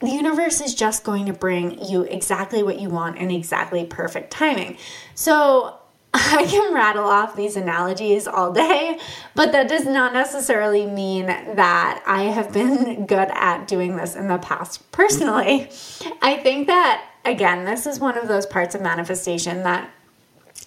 the 0.00 0.10
universe 0.10 0.60
is 0.60 0.74
just 0.74 1.02
going 1.02 1.24
to 1.26 1.32
bring 1.32 1.82
you 1.84 2.02
exactly 2.02 2.62
what 2.62 2.78
you 2.78 2.90
want 2.90 3.16
in 3.16 3.30
exactly 3.30 3.86
perfect 3.86 4.30
timing. 4.30 4.76
So, 5.14 5.77
I 6.14 6.46
can 6.46 6.72
rattle 6.72 7.04
off 7.04 7.36
these 7.36 7.56
analogies 7.56 8.26
all 8.26 8.52
day, 8.52 8.98
but 9.34 9.52
that 9.52 9.68
does 9.68 9.84
not 9.84 10.14
necessarily 10.14 10.86
mean 10.86 11.26
that 11.26 12.02
I 12.06 12.24
have 12.24 12.52
been 12.52 13.06
good 13.06 13.28
at 13.32 13.68
doing 13.68 13.96
this 13.96 14.16
in 14.16 14.28
the 14.28 14.38
past 14.38 14.90
personally. 14.90 15.68
I 16.22 16.38
think 16.38 16.66
that, 16.68 17.04
again, 17.24 17.64
this 17.64 17.86
is 17.86 18.00
one 18.00 18.16
of 18.16 18.26
those 18.26 18.46
parts 18.46 18.74
of 18.74 18.80
manifestation 18.80 19.64
that 19.64 19.90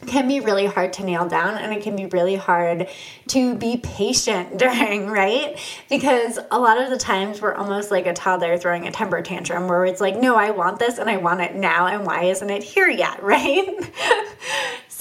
can 0.07 0.27
be 0.27 0.39
really 0.39 0.65
hard 0.65 0.93
to 0.93 1.03
nail 1.03 1.27
down 1.27 1.57
and 1.57 1.71
it 1.73 1.83
can 1.83 1.95
be 1.95 2.07
really 2.07 2.35
hard 2.35 2.87
to 3.27 3.55
be 3.55 3.77
patient 3.77 4.57
during, 4.57 5.07
right? 5.07 5.59
Because 5.89 6.39
a 6.49 6.59
lot 6.59 6.81
of 6.81 6.89
the 6.89 6.97
times 6.97 7.41
we're 7.41 7.53
almost 7.53 7.91
like 7.91 8.05
a 8.05 8.13
toddler 8.13 8.57
throwing 8.57 8.87
a 8.87 8.91
temper 8.91 9.21
tantrum 9.21 9.67
where 9.67 9.85
it's 9.85 10.01
like, 10.01 10.17
no, 10.17 10.35
I 10.35 10.51
want 10.51 10.79
this 10.79 10.97
and 10.97 11.09
I 11.09 11.17
want 11.17 11.41
it 11.41 11.55
now, 11.55 11.87
and 11.87 12.05
why 12.05 12.25
isn't 12.25 12.49
it 12.49 12.63
here 12.63 12.89
yet, 12.89 13.21
right? 13.23 13.67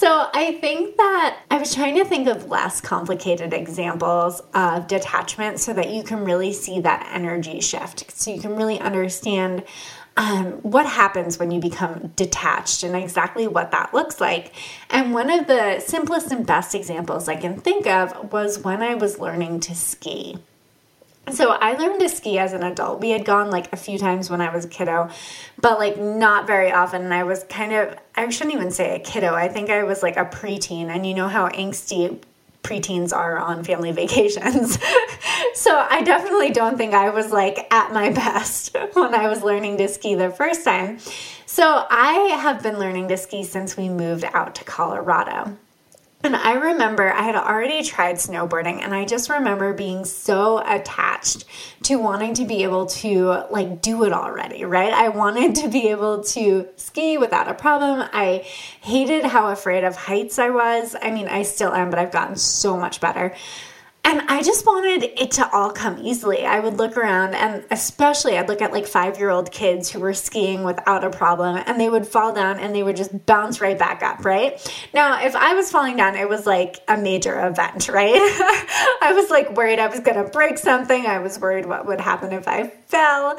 So 0.01 0.27
I 0.33 0.53
think 0.53 0.97
that 0.97 1.43
I 1.51 1.59
was 1.59 1.75
trying 1.75 1.93
to 1.97 2.03
think 2.03 2.27
of 2.27 2.49
less 2.49 2.81
complicated 2.81 3.53
examples 3.53 4.41
of 4.55 4.87
detachment 4.87 5.59
so 5.59 5.73
that 5.73 5.91
you 5.91 6.01
can 6.01 6.25
really 6.25 6.53
see 6.53 6.79
that 6.79 7.07
energy 7.13 7.61
shift, 7.61 8.09
so 8.09 8.33
you 8.33 8.41
can 8.41 8.55
really 8.55 8.79
understand 8.79 9.63
um, 10.17 10.53
what 10.63 10.87
happens 10.87 11.37
when 11.37 11.51
you 11.51 11.61
become 11.61 12.13
detached 12.15 12.81
and 12.81 12.95
exactly 12.95 13.45
what 13.47 13.69
that 13.73 13.93
looks 13.93 14.19
like. 14.19 14.53
And 14.89 15.13
one 15.13 15.29
of 15.29 15.45
the 15.45 15.79
simplest 15.79 16.31
and 16.31 16.47
best 16.47 16.73
examples 16.73 17.27
I 17.27 17.35
can 17.35 17.59
think 17.59 17.85
of 17.85 18.33
was 18.33 18.57
when 18.57 18.81
I 18.81 18.95
was 18.95 19.19
learning 19.19 19.59
to 19.59 19.75
ski. 19.75 20.39
So 21.29 21.51
I 21.51 21.73
learned 21.73 21.99
to 22.01 22.09
ski 22.09 22.39
as 22.39 22.53
an 22.53 22.63
adult. 22.63 22.99
We 22.99 23.11
had 23.11 23.25
gone 23.25 23.51
like 23.51 23.71
a 23.71 23.77
few 23.77 23.97
times 23.97 24.29
when 24.29 24.41
I 24.41 24.53
was 24.53 24.65
a 24.65 24.67
kiddo, 24.67 25.09
but 25.59 25.77
like 25.77 25.97
not 25.97 26.47
very 26.47 26.71
often. 26.71 27.03
And 27.03 27.13
I 27.13 27.23
was 27.23 27.43
kind 27.43 27.73
of, 27.73 27.95
I 28.15 28.27
shouldn't 28.29 28.55
even 28.55 28.71
say 28.71 28.95
a 28.95 28.99
kiddo. 28.99 29.33
I 29.33 29.47
think 29.47 29.69
I 29.69 29.83
was 29.83 30.01
like 30.01 30.17
a 30.17 30.25
preteen. 30.25 30.87
And 30.87 31.05
you 31.05 31.13
know 31.13 31.27
how 31.27 31.47
angsty 31.49 32.19
preteens 32.63 33.13
are 33.13 33.37
on 33.37 33.63
family 33.63 33.91
vacations. 34.03 34.77
so 35.53 35.85
I 35.89 36.01
definitely 36.03 36.49
don't 36.49 36.77
think 36.77 36.93
I 36.93 37.09
was 37.11 37.31
like 37.31 37.71
at 37.71 37.93
my 37.93 38.09
best 38.09 38.75
when 38.93 39.13
I 39.13 39.27
was 39.27 39.43
learning 39.43 39.77
to 39.77 39.87
ski 39.87 40.15
the 40.15 40.31
first 40.31 40.65
time. 40.65 40.99
So 41.45 41.85
I 41.89 42.13
have 42.41 42.63
been 42.63 42.79
learning 42.79 43.09
to 43.09 43.17
ski 43.17 43.43
since 43.43 43.77
we 43.77 43.89
moved 43.89 44.25
out 44.33 44.55
to 44.55 44.63
Colorado. 44.63 45.57
And 46.23 46.35
I 46.35 46.53
remember 46.53 47.11
I 47.11 47.23
had 47.23 47.35
already 47.35 47.83
tried 47.83 48.17
snowboarding 48.17 48.81
and 48.83 48.93
I 48.93 49.05
just 49.05 49.29
remember 49.29 49.73
being 49.73 50.05
so 50.05 50.59
attached 50.59 51.45
to 51.83 51.95
wanting 51.95 52.35
to 52.35 52.45
be 52.45 52.63
able 52.63 52.85
to 52.87 53.45
like 53.49 53.81
do 53.81 54.03
it 54.03 54.13
already, 54.13 54.63
right? 54.63 54.93
I 54.93 55.09
wanted 55.09 55.55
to 55.55 55.67
be 55.67 55.89
able 55.89 56.23
to 56.25 56.67
ski 56.75 57.17
without 57.17 57.47
a 57.47 57.55
problem. 57.55 58.07
I 58.13 58.45
hated 58.81 59.25
how 59.25 59.47
afraid 59.47 59.83
of 59.83 59.95
heights 59.95 60.37
I 60.37 60.49
was. 60.49 60.95
I 61.01 61.09
mean, 61.09 61.27
I 61.27 61.41
still 61.41 61.73
am, 61.73 61.89
but 61.89 61.97
I've 61.97 62.11
gotten 62.11 62.35
so 62.35 62.77
much 62.77 63.01
better. 63.01 63.33
And 64.03 64.21
I 64.21 64.41
just 64.41 64.65
wanted 64.65 65.03
it 65.03 65.31
to 65.31 65.49
all 65.53 65.71
come 65.71 65.99
easily. 65.99 66.43
I 66.43 66.59
would 66.59 66.77
look 66.77 66.97
around 66.97 67.35
and 67.35 67.63
especially 67.69 68.37
I'd 68.37 68.49
look 68.49 68.61
at 68.61 68.71
like 68.71 68.87
five 68.87 69.19
year 69.19 69.29
old 69.29 69.51
kids 69.51 69.91
who 69.91 69.99
were 69.99 70.13
skiing 70.13 70.63
without 70.63 71.03
a 71.03 71.11
problem 71.11 71.61
and 71.65 71.79
they 71.79 71.89
would 71.89 72.07
fall 72.07 72.33
down 72.33 72.59
and 72.59 72.73
they 72.73 72.81
would 72.81 72.95
just 72.95 73.25
bounce 73.27 73.61
right 73.61 73.77
back 73.77 74.01
up, 74.01 74.25
right? 74.25 74.59
Now, 74.93 75.23
if 75.23 75.35
I 75.35 75.53
was 75.53 75.71
falling 75.71 75.97
down, 75.97 76.15
it 76.15 76.27
was 76.27 76.47
like 76.47 76.79
a 76.87 76.97
major 76.97 77.47
event, 77.47 77.89
right? 77.89 78.11
I 79.01 79.13
was 79.13 79.29
like 79.29 79.55
worried 79.55 79.77
I 79.77 79.87
was 79.87 79.99
gonna 79.99 80.27
break 80.27 80.57
something. 80.57 81.05
I 81.05 81.19
was 81.19 81.39
worried 81.39 81.67
what 81.67 81.85
would 81.85 82.01
happen 82.01 82.31
if 82.31 82.47
I 82.47 82.67
fell. 82.67 83.37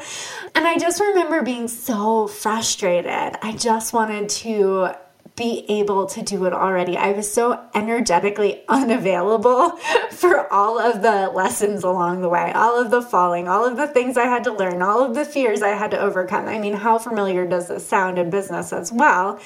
And 0.55 0.65
I 0.65 0.77
just 0.77 1.01
remember 1.01 1.41
being 1.41 1.67
so 1.67 2.27
frustrated. 2.27 3.37
I 3.41 3.53
just 3.57 3.93
wanted 3.93 4.29
to 4.29 4.95
be 5.35 5.65
able 5.67 6.05
to 6.05 6.21
do 6.21 6.45
it 6.45 6.53
already. 6.53 6.95
I 6.95 7.11
was 7.11 7.31
so 7.31 7.59
energetically 7.73 8.63
unavailable 8.69 9.71
for 10.11 10.51
all 10.51 10.79
of 10.79 11.01
the 11.01 11.31
lessons 11.33 11.83
along 11.83 12.21
the 12.21 12.29
way, 12.29 12.51
all 12.53 12.79
of 12.79 12.91
the 12.91 13.01
falling, 13.01 13.47
all 13.47 13.65
of 13.65 13.77
the 13.77 13.87
things 13.87 14.17
I 14.17 14.25
had 14.25 14.43
to 14.43 14.53
learn, 14.53 14.81
all 14.81 15.03
of 15.03 15.15
the 15.15 15.25
fears 15.25 15.61
I 15.61 15.69
had 15.69 15.91
to 15.91 15.99
overcome. 15.99 16.47
I 16.47 16.59
mean, 16.59 16.73
how 16.73 16.99
familiar 16.99 17.47
does 17.47 17.67
this 17.67 17.87
sound 17.87 18.19
in 18.19 18.29
business 18.29 18.71
as 18.71 18.91
well? 18.91 19.39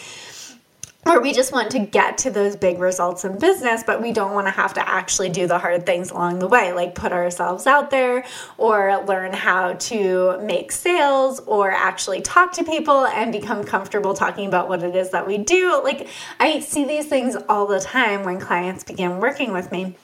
Or 1.07 1.21
we 1.21 1.33
just 1.33 1.51
want 1.51 1.71
to 1.71 1.79
get 1.79 2.17
to 2.19 2.29
those 2.29 2.55
big 2.55 2.79
results 2.79 3.23
in 3.23 3.37
business, 3.39 3.83
but 3.83 4.01
we 4.01 4.11
don't 4.11 4.33
want 4.33 4.47
to 4.47 4.51
have 4.51 4.73
to 4.73 4.87
actually 4.87 5.29
do 5.29 5.47
the 5.47 5.57
hard 5.57 5.85
things 5.85 6.11
along 6.11 6.39
the 6.39 6.47
way, 6.47 6.73
like 6.73 6.95
put 6.95 7.11
ourselves 7.11 7.65
out 7.65 7.89
there 7.89 8.25
or 8.57 9.03
learn 9.05 9.33
how 9.33 9.73
to 9.73 10.37
make 10.41 10.71
sales 10.71 11.39
or 11.41 11.71
actually 11.71 12.21
talk 12.21 12.51
to 12.53 12.63
people 12.63 13.05
and 13.05 13.31
become 13.31 13.63
comfortable 13.63 14.13
talking 14.13 14.47
about 14.47 14.67
what 14.67 14.83
it 14.83 14.95
is 14.95 15.11
that 15.11 15.25
we 15.25 15.37
do. 15.37 15.81
Like, 15.83 16.07
I 16.39 16.59
see 16.59 16.85
these 16.85 17.05
things 17.05 17.37
all 17.47 17.67
the 17.67 17.79
time 17.79 18.23
when 18.23 18.39
clients 18.39 18.83
begin 18.83 19.19
working 19.19 19.53
with 19.53 19.71
me. 19.71 19.95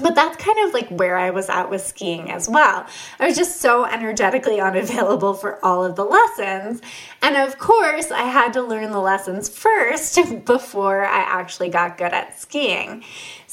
But 0.00 0.14
that's 0.14 0.36
kind 0.42 0.58
of 0.66 0.74
like 0.74 0.88
where 0.88 1.16
I 1.16 1.30
was 1.30 1.48
at 1.48 1.70
with 1.70 1.82
skiing 1.82 2.30
as 2.30 2.48
well. 2.48 2.86
I 3.18 3.26
was 3.26 3.36
just 3.36 3.60
so 3.60 3.84
energetically 3.84 4.60
unavailable 4.60 5.34
for 5.34 5.64
all 5.64 5.84
of 5.84 5.96
the 5.96 6.04
lessons. 6.04 6.80
And 7.22 7.36
of 7.36 7.58
course, 7.58 8.10
I 8.10 8.22
had 8.22 8.52
to 8.54 8.62
learn 8.62 8.90
the 8.92 9.00
lessons 9.00 9.48
first 9.48 10.18
before 10.44 11.04
I 11.04 11.18
actually 11.18 11.70
got 11.70 11.98
good 11.98 12.12
at 12.12 12.40
skiing. 12.40 13.04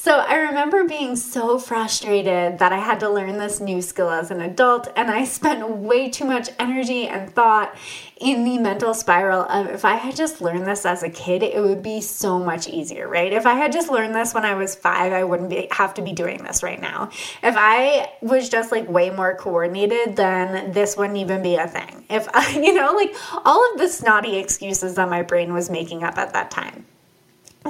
So 0.06 0.20
I 0.20 0.36
remember 0.36 0.84
being 0.84 1.16
so 1.16 1.58
frustrated 1.58 2.60
that 2.60 2.72
I 2.72 2.78
had 2.78 3.00
to 3.00 3.10
learn 3.10 3.38
this 3.38 3.58
new 3.58 3.82
skill 3.82 4.08
as 4.08 4.30
an 4.30 4.40
adult, 4.40 4.86
and 4.94 5.10
I 5.10 5.24
spent 5.24 5.68
way 5.68 6.08
too 6.08 6.24
much 6.24 6.48
energy 6.60 7.08
and 7.08 7.28
thought 7.28 7.76
in 8.20 8.44
the 8.44 8.56
mental 8.58 8.94
spiral 8.94 9.42
of 9.46 9.66
if 9.66 9.84
I 9.84 9.96
had 9.96 10.14
just 10.14 10.40
learned 10.40 10.64
this 10.64 10.86
as 10.86 11.02
a 11.02 11.10
kid, 11.10 11.42
it 11.42 11.60
would 11.60 11.82
be 11.82 12.00
so 12.00 12.38
much 12.38 12.68
easier, 12.68 13.08
right? 13.08 13.32
If 13.32 13.46
I 13.46 13.54
had 13.54 13.72
just 13.72 13.90
learned 13.90 14.14
this 14.14 14.32
when 14.32 14.44
I 14.44 14.54
was 14.54 14.76
five, 14.76 15.12
I 15.12 15.24
wouldn't 15.24 15.50
be, 15.50 15.66
have 15.72 15.92
to 15.94 16.02
be 16.02 16.12
doing 16.12 16.40
this 16.44 16.62
right 16.62 16.80
now. 16.80 17.10
If 17.42 17.56
I 17.58 18.12
was 18.22 18.48
just 18.48 18.70
like 18.70 18.88
way 18.88 19.10
more 19.10 19.34
coordinated, 19.34 20.14
then 20.14 20.70
this 20.70 20.96
wouldn't 20.96 21.18
even 21.18 21.42
be 21.42 21.56
a 21.56 21.66
thing. 21.66 22.04
If 22.08 22.28
I, 22.32 22.52
you 22.52 22.74
know, 22.74 22.92
like 22.92 23.12
all 23.44 23.72
of 23.72 23.80
the 23.80 23.88
snotty 23.88 24.36
excuses 24.36 24.94
that 24.94 25.08
my 25.08 25.22
brain 25.22 25.52
was 25.52 25.68
making 25.68 26.04
up 26.04 26.16
at 26.16 26.32
that 26.32 26.52
time. 26.52 26.86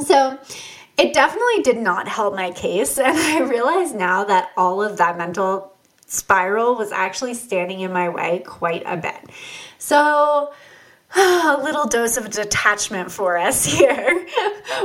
So, 0.05 0.39
it 0.99 1.13
definitely 1.13 1.63
did 1.63 1.79
not 1.79 2.09
help 2.09 2.35
my 2.35 2.51
case. 2.51 2.99
And 3.07 3.17
I 3.17 3.41
realize 3.41 3.93
now 3.93 4.25
that 4.25 4.51
all 4.57 4.83
of 4.83 4.97
that 4.99 5.19
mental 5.19 5.73
spiral 6.07 6.77
was 6.77 6.93
actually 6.93 7.35
standing 7.35 7.81
in 7.81 7.93
my 7.93 8.09
way 8.09 8.43
quite 8.47 8.83
a 8.87 8.97
bit. 8.97 9.31
So, 9.79 10.53
a 11.17 11.61
little 11.63 11.87
dose 11.87 12.17
of 12.17 12.31
detachment 12.31 13.11
for 13.11 13.39
us 13.39 13.65
here. 13.79 14.27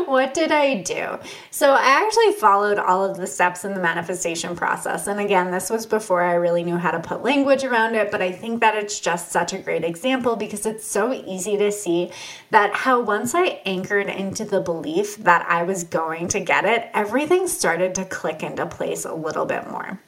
what 0.05 0.33
did 0.33 0.51
I 0.51 0.81
do? 0.81 1.17
So, 1.49 1.73
I 1.73 2.05
actually 2.05 2.33
followed 2.33 2.77
all 2.77 3.03
of 3.03 3.17
the 3.17 3.27
steps 3.27 3.65
in 3.65 3.73
the 3.73 3.81
manifestation 3.81 4.55
process. 4.55 5.07
And 5.07 5.19
again, 5.19 5.51
this 5.51 5.69
was 5.69 5.85
before 5.85 6.21
I 6.21 6.35
really 6.35 6.63
knew 6.63 6.77
how 6.77 6.91
to 6.91 6.99
put 6.99 7.23
language 7.23 7.63
around 7.63 7.95
it, 7.95 8.11
but 8.11 8.21
I 8.21 8.31
think 8.31 8.61
that 8.61 8.75
it's 8.75 8.99
just 8.99 9.31
such 9.31 9.53
a 9.53 9.57
great 9.57 9.83
example 9.83 10.35
because 10.35 10.65
it's 10.65 10.85
so 10.85 11.11
easy 11.13 11.57
to 11.57 11.71
see 11.71 12.11
that 12.51 12.73
how 12.73 13.01
once 13.01 13.33
I 13.33 13.61
anchored 13.65 14.07
into 14.07 14.45
the 14.45 14.61
belief 14.61 15.17
that 15.17 15.45
I 15.49 15.63
was 15.63 15.83
going 15.83 16.27
to 16.29 16.39
get 16.39 16.65
it, 16.65 16.89
everything 16.93 17.47
started 17.47 17.95
to 17.95 18.05
click 18.05 18.43
into 18.43 18.65
place 18.65 19.05
a 19.05 19.13
little 19.13 19.45
bit 19.45 19.69
more. 19.69 19.99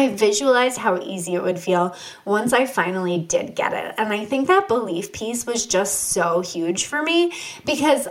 I 0.00 0.08
visualized 0.08 0.78
how 0.78 0.98
easy 0.98 1.34
it 1.34 1.42
would 1.42 1.58
feel 1.58 1.94
once 2.24 2.52
I 2.52 2.64
finally 2.64 3.18
did 3.18 3.54
get 3.54 3.72
it. 3.74 3.94
And 3.98 4.12
I 4.12 4.24
think 4.24 4.48
that 4.48 4.66
belief 4.66 5.12
piece 5.12 5.44
was 5.44 5.66
just 5.66 6.08
so 6.08 6.40
huge 6.40 6.86
for 6.86 7.02
me 7.02 7.32
because 7.66 8.08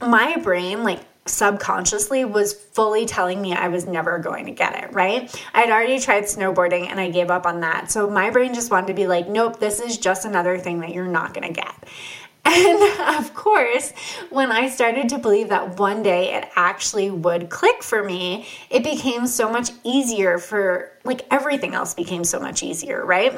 my 0.00 0.36
brain, 0.38 0.82
like, 0.82 1.00
subconsciously 1.26 2.24
was 2.24 2.54
fully 2.54 3.04
telling 3.04 3.40
me 3.40 3.52
I 3.52 3.68
was 3.68 3.86
never 3.86 4.18
going 4.18 4.46
to 4.46 4.52
get 4.52 4.82
it, 4.82 4.92
right? 4.94 5.30
I'd 5.52 5.70
already 5.70 6.00
tried 6.00 6.24
snowboarding 6.24 6.88
and 6.88 6.98
I 6.98 7.10
gave 7.10 7.30
up 7.30 7.44
on 7.44 7.60
that. 7.60 7.90
So 7.90 8.08
my 8.08 8.30
brain 8.30 8.54
just 8.54 8.70
wanted 8.70 8.88
to 8.88 8.94
be 8.94 9.06
like, 9.06 9.28
nope, 9.28 9.60
this 9.60 9.80
is 9.80 9.98
just 9.98 10.24
another 10.24 10.58
thing 10.58 10.80
that 10.80 10.94
you're 10.94 11.06
not 11.06 11.34
going 11.34 11.52
to 11.52 11.60
get. 11.60 11.74
And 12.44 13.00
of 13.18 13.34
course, 13.34 13.92
when 14.30 14.52
I 14.52 14.68
started 14.68 15.08
to 15.10 15.18
believe 15.18 15.48
that 15.50 15.78
one 15.78 16.02
day 16.02 16.34
it 16.34 16.48
actually 16.56 17.10
would 17.10 17.50
click 17.50 17.82
for 17.82 18.02
me, 18.02 18.46
it 18.70 18.82
became 18.82 19.26
so 19.26 19.50
much 19.50 19.70
easier 19.84 20.38
for 20.38 20.90
like 21.04 21.26
everything 21.30 21.74
else 21.74 21.94
became 21.94 22.24
so 22.24 22.40
much 22.40 22.62
easier, 22.62 23.04
right? 23.04 23.34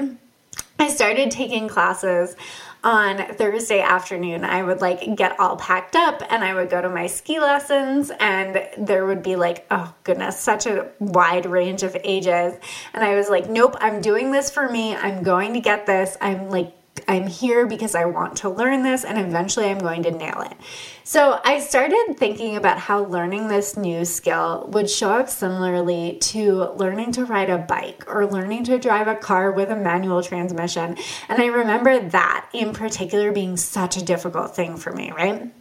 I 0.78 0.88
started 0.88 1.30
taking 1.30 1.68
classes 1.68 2.36
on 2.84 3.18
Thursday 3.34 3.80
afternoon. 3.80 4.44
I 4.44 4.62
would 4.62 4.80
like 4.80 5.14
get 5.16 5.38
all 5.38 5.56
packed 5.56 5.94
up 5.94 6.22
and 6.28 6.42
I 6.42 6.54
would 6.54 6.68
go 6.68 6.82
to 6.82 6.88
my 6.88 7.06
ski 7.06 7.38
lessons 7.38 8.10
and 8.18 8.66
there 8.76 9.06
would 9.06 9.22
be 9.22 9.36
like, 9.36 9.66
oh 9.70 9.94
goodness, 10.02 10.38
such 10.38 10.66
a 10.66 10.90
wide 10.98 11.46
range 11.46 11.84
of 11.84 11.96
ages. 12.02 12.54
And 12.92 13.04
I 13.04 13.14
was 13.14 13.28
like, 13.28 13.48
nope, 13.48 13.76
I'm 13.80 14.00
doing 14.00 14.32
this 14.32 14.50
for 14.50 14.68
me. 14.68 14.96
I'm 14.96 15.22
going 15.22 15.54
to 15.54 15.60
get 15.60 15.86
this. 15.86 16.16
I'm 16.20 16.50
like 16.50 16.72
I'm 17.08 17.26
here 17.26 17.66
because 17.66 17.94
I 17.94 18.04
want 18.04 18.36
to 18.38 18.50
learn 18.50 18.82
this 18.82 19.04
and 19.04 19.18
eventually 19.18 19.66
I'm 19.66 19.78
going 19.78 20.02
to 20.04 20.10
nail 20.10 20.42
it. 20.42 20.56
So 21.04 21.40
I 21.44 21.60
started 21.60 22.16
thinking 22.16 22.56
about 22.56 22.78
how 22.78 23.04
learning 23.04 23.48
this 23.48 23.76
new 23.76 24.04
skill 24.04 24.68
would 24.72 24.88
show 24.88 25.10
up 25.10 25.28
similarly 25.28 26.18
to 26.22 26.70
learning 26.76 27.12
to 27.12 27.24
ride 27.24 27.50
a 27.50 27.58
bike 27.58 28.04
or 28.06 28.26
learning 28.26 28.64
to 28.64 28.78
drive 28.78 29.08
a 29.08 29.14
car 29.14 29.50
with 29.50 29.70
a 29.70 29.76
manual 29.76 30.22
transmission. 30.22 30.96
And 31.28 31.42
I 31.42 31.46
remember 31.46 31.98
that 32.10 32.48
in 32.52 32.72
particular 32.72 33.32
being 33.32 33.56
such 33.56 33.96
a 33.96 34.04
difficult 34.04 34.54
thing 34.54 34.76
for 34.76 34.92
me, 34.92 35.10
right? 35.12 35.52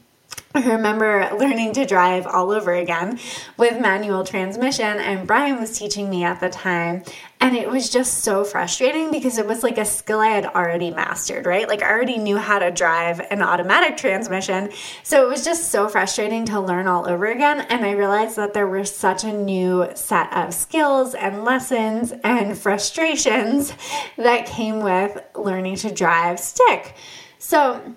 I 0.54 0.68
remember 0.68 1.30
learning 1.40 1.74
to 1.74 1.86
drive 1.86 2.28
all 2.28 2.52
over 2.52 2.74
again 2.74 3.20
with 3.56 3.80
manual 3.80 4.26
transmission, 4.26 5.00
and 5.00 5.26
Brian 5.26 5.60
was 5.60 5.78
teaching 5.78 6.10
me 6.10 6.26
at 6.26 6.42
the 6.42 6.50
time. 6.50 7.04
And 7.40 7.56
it 7.56 7.70
was 7.70 7.90
just 7.90 8.20
so 8.20 8.44
frustrating 8.44 9.12
because 9.12 9.38
it 9.38 9.48
was 9.48 9.64
like 9.64 9.78
a 9.78 9.86
skill 9.86 10.20
I 10.20 10.28
had 10.28 10.46
already 10.46 10.92
mastered, 10.92 11.46
right? 11.46 11.68
Like 11.68 11.82
I 11.82 11.90
already 11.90 12.18
knew 12.18 12.38
how 12.38 12.60
to 12.60 12.70
drive 12.70 13.22
an 13.32 13.42
automatic 13.42 13.98
transmission. 13.98 14.70
So 15.04 15.26
it 15.26 15.30
was 15.30 15.44
just 15.44 15.70
so 15.70 15.88
frustrating 15.88 16.46
to 16.48 16.60
learn 16.60 16.86
all 16.86 17.10
over 17.10 17.28
again. 17.28 17.62
And 17.62 17.86
I 17.86 17.92
realized 17.92 18.36
that 18.36 18.54
there 18.54 18.68
was 18.68 18.94
such 18.94 19.24
a 19.24 19.32
new 19.32 19.88
set 19.96 20.32
of 20.34 20.54
skills 20.54 21.16
and 21.16 21.44
lessons 21.46 22.14
and 22.24 22.58
frustrations 22.58 23.74
that 24.18 24.46
came 24.46 24.82
with 24.82 25.18
learning 25.34 25.78
to 25.78 25.92
drive 25.92 26.40
stick. 26.40 26.94
So, 27.40 27.96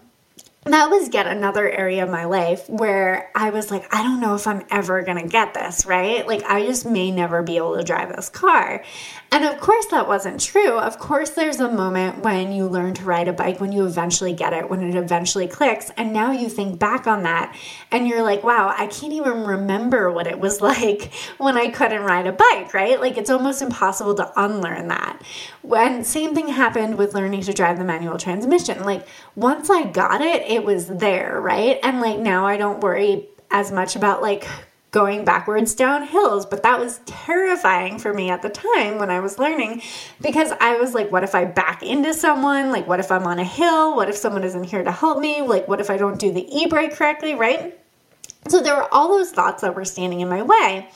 that 0.64 0.88
was 0.88 1.12
yet 1.12 1.26
another 1.26 1.68
area 1.68 2.02
of 2.02 2.11
my 2.11 2.25
life 2.25 2.68
where 2.71 3.30
I 3.35 3.50
was 3.50 3.71
like, 3.71 3.92
I 3.94 4.02
don't 4.02 4.21
know 4.21 4.35
if 4.35 4.47
I'm 4.47 4.62
ever 4.71 5.02
going 5.02 5.18
to 5.18 5.28
get 5.28 5.52
this, 5.52 5.85
right? 5.85 6.26
Like, 6.26 6.42
I 6.44 6.64
just 6.64 6.87
may 6.87 7.11
never 7.11 7.42
be 7.42 7.59
able 7.59 7.76
to 7.76 7.83
drive 7.83 8.14
this 8.14 8.30
car. 8.30 8.83
And 9.30 9.44
of 9.44 9.61
course, 9.61 9.87
that 9.87 10.09
wasn't 10.09 10.40
true. 10.40 10.78
Of 10.78 10.99
course, 10.99 11.30
there's 11.30 11.61
a 11.61 11.68
moment 11.68 12.23
when 12.23 12.52
you 12.52 12.66
learn 12.66 12.94
to 12.94 13.04
ride 13.04 13.28
a 13.28 13.33
bike, 13.33 13.61
when 13.61 13.73
you 13.73 13.85
eventually 13.85 14.33
get 14.33 14.52
it, 14.52 14.71
when 14.71 14.83
it 14.83 14.94
eventually 14.94 15.49
clicks. 15.49 15.90
And 15.97 16.12
now 16.12 16.30
you 16.30 16.49
think 16.49 16.78
back 16.78 17.06
on 17.06 17.25
that 17.25 17.54
and 17.90 18.06
you're 18.09 18.23
like, 18.23 18.42
wow, 18.42 18.73
I 18.75 18.87
can't 18.87 19.12
even 19.12 19.44
remember 19.44 20.10
what 20.10 20.26
it 20.26 20.39
was 20.39 20.60
like 20.62 21.12
when 21.39 21.58
I 21.58 21.69
couldn't 21.69 22.02
ride 22.02 22.26
a 22.26 22.32
bike, 22.32 22.73
right? 22.73 23.00
Like, 23.00 23.19
it's 23.19 23.28
almost 23.28 23.60
impossible 23.60 24.15
to 24.15 24.32
unlearn 24.36 24.89
that. 24.89 25.21
When 25.62 26.04
same 26.04 26.34
thing 26.34 26.49
happened 26.49 26.97
with 26.97 27.12
learning 27.12 27.43
to 27.43 27.52
drive 27.52 27.76
the 27.78 27.84
manual 27.84 28.19
transmission. 28.19 28.84
Like, 28.84 29.06
once 29.34 29.69
I 29.69 29.84
got 29.84 30.21
it, 30.21 30.43
it 30.54 30.64
was 30.64 30.86
there, 30.86 31.40
right? 31.40 31.78
And 31.82 32.00
like 32.00 32.19
now 32.19 32.47
I 32.47 32.56
don't 32.56 32.80
worry 32.80 33.28
as 33.50 33.71
much 33.71 33.97
about 33.97 34.23
like 34.23 34.47
going 34.90 35.25
backwards 35.25 35.75
down 35.75 36.06
hills, 36.06 36.47
but 36.47 36.62
that 36.62 36.78
was 36.78 37.00
terrifying 37.04 37.99
for 37.99 38.14
me 38.14 38.30
at 38.30 38.43
the 38.43 38.49
time 38.49 38.99
when 38.99 39.10
I 39.10 39.19
was 39.19 39.40
learning 39.40 39.82
because 40.21 40.52
I 40.60 40.76
was 40.76 40.95
like, 40.95 41.10
what 41.10 41.25
if 41.25 41.34
I 41.34 41.45
back 41.45 41.82
into 41.82 42.14
someone? 42.14 42.71
Like, 42.71 42.86
what 42.86 43.00
if 43.00 43.10
I'm 43.10 43.25
on 43.25 43.40
a 43.40 43.45
hill? 43.45 43.97
What 43.97 44.08
if 44.08 44.17
someone 44.17 44.45
isn't 44.45 44.64
here 44.64 44.84
to 44.84 44.93
help 44.93 45.19
me? 45.19 45.43
Like, 45.43 45.67
what 45.67 45.80
if 45.80 45.90
I 45.90 45.97
don't 45.97 46.19
do 46.21 46.32
the 46.32 46.47
e 46.49 46.67
brake 46.67 46.95
correctly, 46.95 47.34
right? 47.34 47.76
So 48.49 48.62
there 48.62 48.76
were 48.76 48.93
all 48.95 49.08
those 49.08 49.32
thoughts 49.32 49.62
that 49.62 49.75
were 49.75 49.84
standing 49.84 50.21
in 50.21 50.28
my 50.28 50.43
way. 50.43 50.88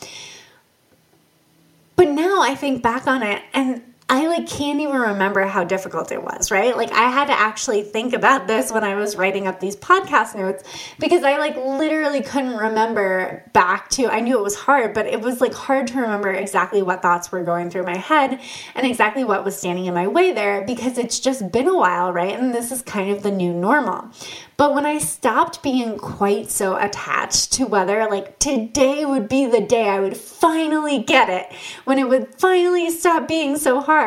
But 1.96 2.10
now 2.10 2.40
I 2.40 2.54
think 2.54 2.82
back 2.82 3.08
on 3.08 3.24
it 3.24 3.42
and 3.52 3.82
I 4.10 4.26
like 4.26 4.48
can't 4.48 4.80
even 4.80 4.98
remember 4.98 5.42
how 5.42 5.64
difficult 5.64 6.10
it 6.12 6.22
was, 6.22 6.50
right? 6.50 6.74
Like 6.74 6.90
I 6.92 7.10
had 7.10 7.26
to 7.26 7.38
actually 7.38 7.82
think 7.82 8.14
about 8.14 8.46
this 8.46 8.72
when 8.72 8.82
I 8.82 8.94
was 8.94 9.16
writing 9.16 9.46
up 9.46 9.60
these 9.60 9.76
podcast 9.76 10.34
notes 10.34 10.64
because 10.98 11.24
I 11.24 11.36
like 11.36 11.56
literally 11.56 12.22
couldn't 12.22 12.56
remember 12.56 13.44
back 13.52 13.90
to 13.90 14.06
I 14.06 14.20
knew 14.20 14.38
it 14.38 14.42
was 14.42 14.56
hard, 14.56 14.94
but 14.94 15.04
it 15.04 15.20
was 15.20 15.42
like 15.42 15.52
hard 15.52 15.88
to 15.88 16.00
remember 16.00 16.30
exactly 16.30 16.80
what 16.80 17.02
thoughts 17.02 17.30
were 17.30 17.44
going 17.44 17.68
through 17.68 17.84
my 17.84 17.98
head 17.98 18.40
and 18.74 18.86
exactly 18.86 19.24
what 19.24 19.44
was 19.44 19.58
standing 19.58 19.84
in 19.84 19.92
my 19.92 20.08
way 20.08 20.32
there 20.32 20.64
because 20.64 20.96
it's 20.96 21.20
just 21.20 21.52
been 21.52 21.68
a 21.68 21.76
while, 21.76 22.10
right? 22.10 22.38
And 22.38 22.54
this 22.54 22.72
is 22.72 22.80
kind 22.80 23.10
of 23.10 23.22
the 23.22 23.30
new 23.30 23.52
normal. 23.52 24.10
But 24.58 24.74
when 24.74 24.86
I 24.86 24.98
stopped 24.98 25.62
being 25.62 25.98
quite 25.98 26.50
so 26.50 26.76
attached 26.76 27.52
to 27.52 27.66
whether, 27.66 28.08
like, 28.10 28.40
today 28.40 29.04
would 29.04 29.28
be 29.28 29.46
the 29.46 29.60
day 29.60 29.88
I 29.88 30.00
would 30.00 30.16
finally 30.16 30.98
get 30.98 31.28
it, 31.28 31.56
when 31.84 32.00
it 32.00 32.08
would 32.08 32.34
finally 32.40 32.90
stop 32.90 33.28
being 33.28 33.56
so 33.56 33.80
hard, 33.80 33.97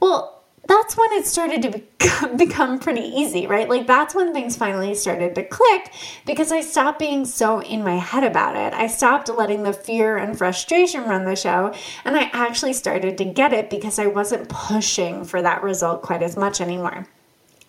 well, 0.00 0.34
that's 0.66 0.96
when 0.96 1.12
it 1.12 1.26
started 1.26 1.62
to 1.62 1.70
become, 1.70 2.36
become 2.36 2.78
pretty 2.78 3.02
easy, 3.02 3.46
right? 3.46 3.68
Like, 3.68 3.86
that's 3.86 4.14
when 4.14 4.32
things 4.32 4.56
finally 4.56 4.94
started 4.94 5.34
to 5.34 5.44
click 5.44 5.92
because 6.26 6.52
I 6.52 6.60
stopped 6.60 6.98
being 6.98 7.24
so 7.24 7.60
in 7.60 7.84
my 7.84 7.96
head 7.96 8.24
about 8.24 8.56
it. 8.56 8.72
I 8.72 8.86
stopped 8.86 9.28
letting 9.28 9.62
the 9.62 9.72
fear 9.72 10.16
and 10.16 10.36
frustration 10.36 11.04
run 11.04 11.24
the 11.24 11.36
show, 11.36 11.74
and 12.04 12.16
I 12.16 12.30
actually 12.32 12.72
started 12.72 13.18
to 13.18 13.24
get 13.24 13.52
it 13.52 13.70
because 13.70 13.98
I 13.98 14.06
wasn't 14.06 14.48
pushing 14.48 15.24
for 15.24 15.42
that 15.42 15.62
result 15.62 16.02
quite 16.02 16.22
as 16.22 16.36
much 16.36 16.60
anymore. 16.60 17.06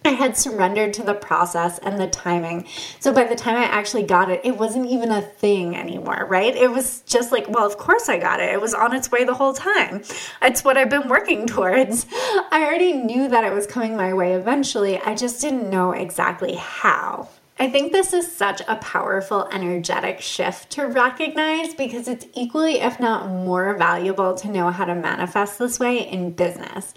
I 0.06 0.12
had 0.12 0.38
surrendered 0.38 0.94
to 0.94 1.04
the 1.04 1.16
process 1.16 1.80
and 1.80 2.00
the 2.00 2.08
timing. 2.08 2.68
So 3.00 3.12
by 3.12 3.24
the 3.24 3.36
time 3.36 3.56
I 3.56 3.64
actually 3.64 4.04
got 4.04 4.30
it, 4.30 4.42
it 4.44 4.58
wasn't 4.58 4.86
even 4.86 5.12
a 5.12 5.22
thing 5.22 5.76
anymore, 5.76 6.28
right? 6.30 6.56
It 6.56 6.72
was 6.72 7.02
just 7.02 7.32
like, 7.32 7.50
well, 7.50 7.66
of 7.66 7.78
course 7.78 8.08
I 8.08 8.20
got 8.20 8.40
it. 8.40 8.54
It 8.54 8.62
was 8.62 8.76
on 8.76 8.96
its 8.96 9.12
way 9.12 9.24
the 9.24 9.34
whole 9.34 9.54
time. 9.54 10.04
It's 10.42 10.64
what 10.64 10.78
I've 10.78 10.90
been 10.90 11.10
working 11.10 11.48
towards. 11.56 12.06
I 12.14 12.64
already 12.64 12.94
knew 12.94 13.28
that 13.28 13.44
it 13.44 13.54
was 13.54 13.66
coming 13.66 13.98
my 13.98 14.14
way 14.14 14.34
eventually. 14.34 15.00
I 15.00 15.16
just 15.16 15.42
didn't 15.42 15.70
know 15.70 15.92
exactly 15.92 16.56
how. 16.56 17.30
I 17.58 17.70
think 17.70 17.94
this 17.94 18.12
is 18.12 18.30
such 18.30 18.62
a 18.68 18.76
powerful 18.76 19.48
energetic 19.50 20.20
shift 20.20 20.72
to 20.72 20.88
recognize 20.88 21.74
because 21.74 22.10
it's 22.10 22.26
equally, 22.34 22.82
if 22.82 23.00
not 23.00 23.30
more, 23.30 23.78
valuable 23.78 24.36
to 24.36 24.50
know 24.50 24.72
how 24.72 24.84
to 24.84 24.94
manifest 24.94 25.58
this 25.58 25.80
way 25.80 26.06
in 26.06 26.32
business. 26.32 26.94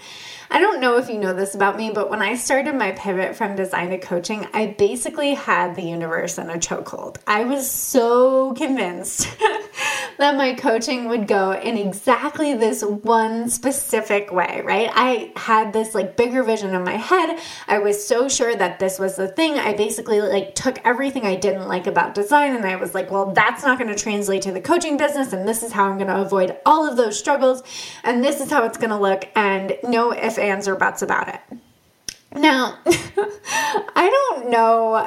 I 0.50 0.61
don't 0.61 0.80
know 0.80 0.96
if 0.96 1.11
you 1.11 1.18
know 1.18 1.34
this 1.34 1.54
about 1.54 1.76
me, 1.76 1.90
but 1.90 2.08
when 2.08 2.22
I 2.22 2.34
started 2.34 2.74
my 2.74 2.92
pivot 2.92 3.37
from 3.37 3.54
design 3.54 3.90
to 3.90 3.98
coaching, 3.98 4.46
I 4.54 4.74
basically 4.78 5.34
had 5.34 5.76
the 5.76 5.82
universe 5.82 6.38
in 6.38 6.48
a 6.48 6.54
chokehold. 6.54 7.18
I 7.26 7.44
was 7.44 7.70
so 7.70 8.54
convinced 8.54 9.28
that 10.18 10.37
my 10.37 10.54
coaching 10.54 11.08
would 11.08 11.28
go 11.28 11.52
in 11.52 11.76
exactly 11.76 12.54
this 12.54 12.82
one 12.82 13.50
specific 13.50 14.32
way, 14.32 14.62
right? 14.64 14.90
I 14.94 15.32
had 15.37 15.74
this 15.74 15.94
like 15.94 16.16
bigger 16.16 16.42
vision 16.42 16.74
in 16.74 16.82
my 16.82 16.96
head. 16.96 17.38
I 17.66 17.78
was 17.78 18.06
so 18.06 18.28
sure 18.28 18.56
that 18.56 18.78
this 18.78 18.98
was 18.98 19.16
the 19.16 19.28
thing. 19.28 19.58
I 19.58 19.74
basically 19.74 20.22
like 20.22 20.54
took 20.54 20.78
everything 20.87 21.26
I 21.26 21.37
didn't 21.37 21.68
like 21.68 21.87
about 21.87 22.14
design 22.14 22.56
and 22.56 22.64
I 22.64 22.76
was 22.76 22.94
like, 22.94 23.11
well, 23.11 23.32
that's 23.32 23.62
not 23.64 23.78
going 23.78 23.94
to 23.94 24.02
translate 24.02 24.42
to 24.42 24.52
the 24.52 24.62
coaching 24.62 24.96
business 24.96 25.34
and 25.34 25.46
this 25.46 25.62
is 25.62 25.72
how 25.72 25.84
I'm 25.84 25.98
going 25.98 26.08
to 26.08 26.22
avoid 26.22 26.56
all 26.64 26.88
of 26.88 26.96
those 26.96 27.18
struggles 27.18 27.62
and 28.02 28.24
this 28.24 28.40
is 28.40 28.50
how 28.50 28.64
it's 28.64 28.78
going 28.78 28.90
to 28.90 28.96
look 28.96 29.28
and 29.37 29.76
no 29.82 30.12
if 30.12 30.38
ands, 30.38 30.68
or 30.68 30.77
buts 30.77 31.03
about 31.03 31.29
it. 31.29 31.40
Now, 32.35 32.79
I 32.87 34.11
don't 34.11 34.51
know 34.51 35.07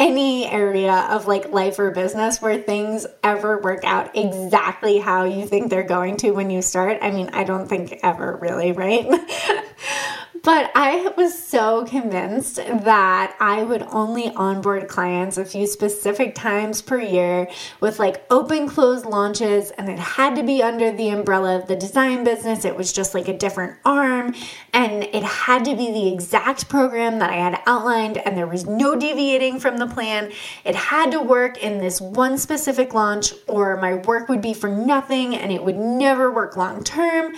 any 0.00 0.46
area 0.46 1.06
of 1.10 1.26
like 1.26 1.52
life 1.52 1.78
or 1.78 1.90
business 1.90 2.40
where 2.40 2.58
things 2.58 3.06
ever 3.22 3.58
work 3.60 3.84
out 3.84 4.16
exactly 4.16 4.98
how 4.98 5.24
you 5.24 5.46
think 5.46 5.68
they're 5.68 5.82
going 5.82 6.16
to 6.16 6.30
when 6.30 6.50
you 6.50 6.62
start. 6.62 6.98
I 7.02 7.10
mean, 7.10 7.28
I 7.34 7.44
don't 7.44 7.68
think 7.68 8.00
ever 8.02 8.38
really, 8.40 8.72
right? 8.72 9.06
But 10.42 10.70
I 10.74 11.12
was 11.16 11.38
so 11.38 11.84
convinced 11.84 12.56
that 12.56 13.36
I 13.40 13.62
would 13.62 13.82
only 13.90 14.28
onboard 14.30 14.88
clients 14.88 15.36
a 15.36 15.44
few 15.44 15.66
specific 15.66 16.34
times 16.34 16.80
per 16.80 16.98
year 16.98 17.48
with 17.80 17.98
like 17.98 18.24
open 18.30 18.66
close 18.66 19.04
launches, 19.04 19.70
and 19.72 19.88
it 19.90 19.98
had 19.98 20.36
to 20.36 20.42
be 20.42 20.62
under 20.62 20.92
the 20.92 21.10
umbrella 21.10 21.56
of 21.56 21.66
the 21.66 21.76
design 21.76 22.24
business. 22.24 22.64
It 22.64 22.76
was 22.76 22.92
just 22.92 23.12
like 23.12 23.28
a 23.28 23.36
different 23.36 23.78
arm, 23.84 24.34
and 24.72 25.04
it 25.04 25.24
had 25.24 25.64
to 25.66 25.76
be 25.76 25.92
the 25.92 26.12
exact 26.12 26.68
program 26.70 27.18
that 27.18 27.30
I 27.30 27.36
had 27.36 27.60
outlined, 27.66 28.16
and 28.16 28.36
there 28.36 28.46
was 28.46 28.66
no 28.66 28.96
deviating 28.96 29.60
from 29.60 29.76
the 29.76 29.86
plan. 29.86 30.32
It 30.64 30.74
had 30.74 31.10
to 31.12 31.20
work 31.20 31.62
in 31.62 31.78
this 31.78 32.00
one 32.00 32.38
specific 32.38 32.94
launch, 32.94 33.34
or 33.46 33.76
my 33.76 33.96
work 33.96 34.30
would 34.30 34.40
be 34.40 34.54
for 34.54 34.70
nothing 34.70 35.34
and 35.36 35.52
it 35.52 35.64
would 35.64 35.76
never 35.76 36.30
work 36.30 36.56
long 36.56 36.82
term 36.82 37.34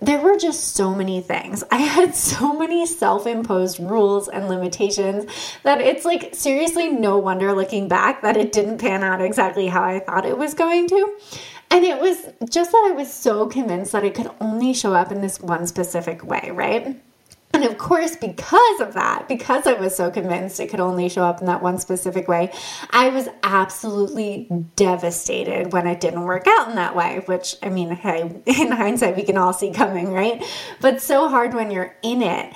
there 0.00 0.20
were 0.20 0.36
just 0.36 0.74
so 0.74 0.94
many 0.94 1.20
things. 1.20 1.64
I 1.70 1.78
had 1.78 2.14
so 2.14 2.52
many 2.52 2.86
self 2.86 3.26
imposed 3.26 3.80
rules 3.80 4.28
and 4.28 4.48
limitations 4.48 5.30
that 5.62 5.80
it's 5.80 6.04
like 6.04 6.34
seriously 6.34 6.90
no 6.90 7.18
wonder 7.18 7.52
looking 7.54 7.88
back 7.88 8.22
that 8.22 8.36
it 8.36 8.52
didn't 8.52 8.78
pan 8.78 9.02
out 9.02 9.22
exactly 9.22 9.68
how 9.68 9.82
I 9.82 10.00
thought 10.00 10.26
it 10.26 10.36
was 10.36 10.54
going 10.54 10.88
to. 10.88 11.18
And 11.70 11.84
it 11.84 12.00
was 12.00 12.26
just 12.48 12.72
that 12.72 12.88
I 12.90 12.92
was 12.92 13.12
so 13.12 13.46
convinced 13.46 13.92
that 13.92 14.04
it 14.04 14.14
could 14.14 14.30
only 14.40 14.72
show 14.72 14.94
up 14.94 15.10
in 15.10 15.20
this 15.20 15.40
one 15.40 15.66
specific 15.66 16.24
way, 16.24 16.50
right? 16.52 17.00
And 17.56 17.64
of 17.64 17.78
course, 17.78 18.16
because 18.16 18.80
of 18.82 18.92
that, 18.92 19.28
because 19.28 19.66
I 19.66 19.72
was 19.72 19.96
so 19.96 20.10
convinced 20.10 20.60
it 20.60 20.68
could 20.68 20.78
only 20.78 21.08
show 21.08 21.24
up 21.24 21.40
in 21.40 21.46
that 21.46 21.62
one 21.62 21.78
specific 21.78 22.28
way, 22.28 22.52
I 22.90 23.08
was 23.08 23.30
absolutely 23.42 24.46
devastated 24.76 25.72
when 25.72 25.86
it 25.86 25.98
didn't 25.98 26.24
work 26.24 26.46
out 26.46 26.68
in 26.68 26.74
that 26.74 26.94
way, 26.94 27.22
which 27.24 27.56
I 27.62 27.70
mean, 27.70 27.92
hey, 27.92 28.42
in 28.46 28.72
hindsight, 28.72 29.16
we 29.16 29.22
can 29.22 29.38
all 29.38 29.54
see 29.54 29.72
coming, 29.72 30.12
right? 30.12 30.44
But 30.82 31.00
so 31.00 31.30
hard 31.30 31.54
when 31.54 31.70
you're 31.70 31.96
in 32.02 32.20
it. 32.20 32.52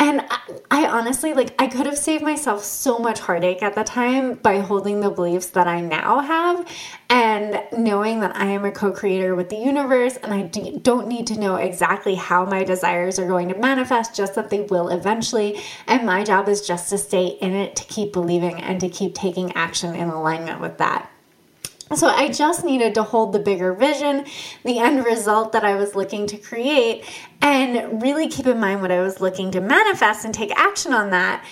And 0.00 0.22
I, 0.30 0.40
I, 0.70 0.86
honestly, 0.86 1.34
like, 1.34 1.54
I 1.60 1.66
could 1.66 1.84
have 1.84 1.98
saved 1.98 2.24
myself 2.24 2.64
so 2.64 2.98
much 2.98 3.20
heartache 3.20 3.62
at 3.62 3.74
the 3.74 3.84
time 3.84 4.32
by 4.32 4.60
holding 4.60 5.00
the 5.00 5.10
beliefs 5.10 5.48
that 5.50 5.66
I 5.66 5.82
now 5.82 6.20
have 6.20 6.66
and 7.10 7.62
knowing 7.76 8.20
that 8.20 8.34
I 8.34 8.46
am 8.46 8.64
a 8.64 8.72
co 8.72 8.92
creator 8.92 9.34
with 9.34 9.50
the 9.50 9.58
universe 9.58 10.16
and 10.16 10.32
I 10.32 10.44
don't 10.78 11.06
need 11.06 11.26
to 11.26 11.38
know 11.38 11.56
exactly 11.56 12.14
how 12.14 12.46
my 12.46 12.64
desires 12.64 13.18
are 13.18 13.28
going 13.28 13.50
to 13.50 13.58
manifest, 13.58 14.16
just 14.16 14.34
that 14.36 14.48
they 14.48 14.62
will 14.62 14.88
eventually. 14.88 15.60
And 15.86 16.06
my 16.06 16.24
job 16.24 16.48
is 16.48 16.66
just 16.66 16.88
to 16.88 16.96
stay 16.96 17.26
in 17.26 17.52
it, 17.52 17.76
to 17.76 17.84
keep 17.84 18.14
believing, 18.14 18.58
and 18.58 18.80
to 18.80 18.88
keep 18.88 19.14
taking 19.14 19.52
action 19.52 19.94
in 19.94 20.08
alignment 20.08 20.62
with 20.62 20.78
that. 20.78 21.10
So 21.94 22.06
I 22.06 22.28
just 22.28 22.64
needed 22.64 22.94
to 22.94 23.02
hold 23.02 23.32
the 23.32 23.40
bigger 23.40 23.72
vision, 23.72 24.24
the 24.64 24.78
end 24.78 25.04
result 25.04 25.50
that 25.52 25.64
I 25.64 25.74
was 25.74 25.96
looking 25.96 26.28
to 26.28 26.36
create, 26.36 27.04
and 27.42 28.00
really 28.00 28.28
keep 28.28 28.46
in 28.46 28.60
mind 28.60 28.80
what 28.80 28.92
I 28.92 29.00
was 29.00 29.20
looking 29.20 29.50
to 29.50 29.60
manifest 29.60 30.24
and 30.24 30.32
take 30.32 30.56
action 30.56 30.92
on 30.92 31.10
that. 31.10 31.44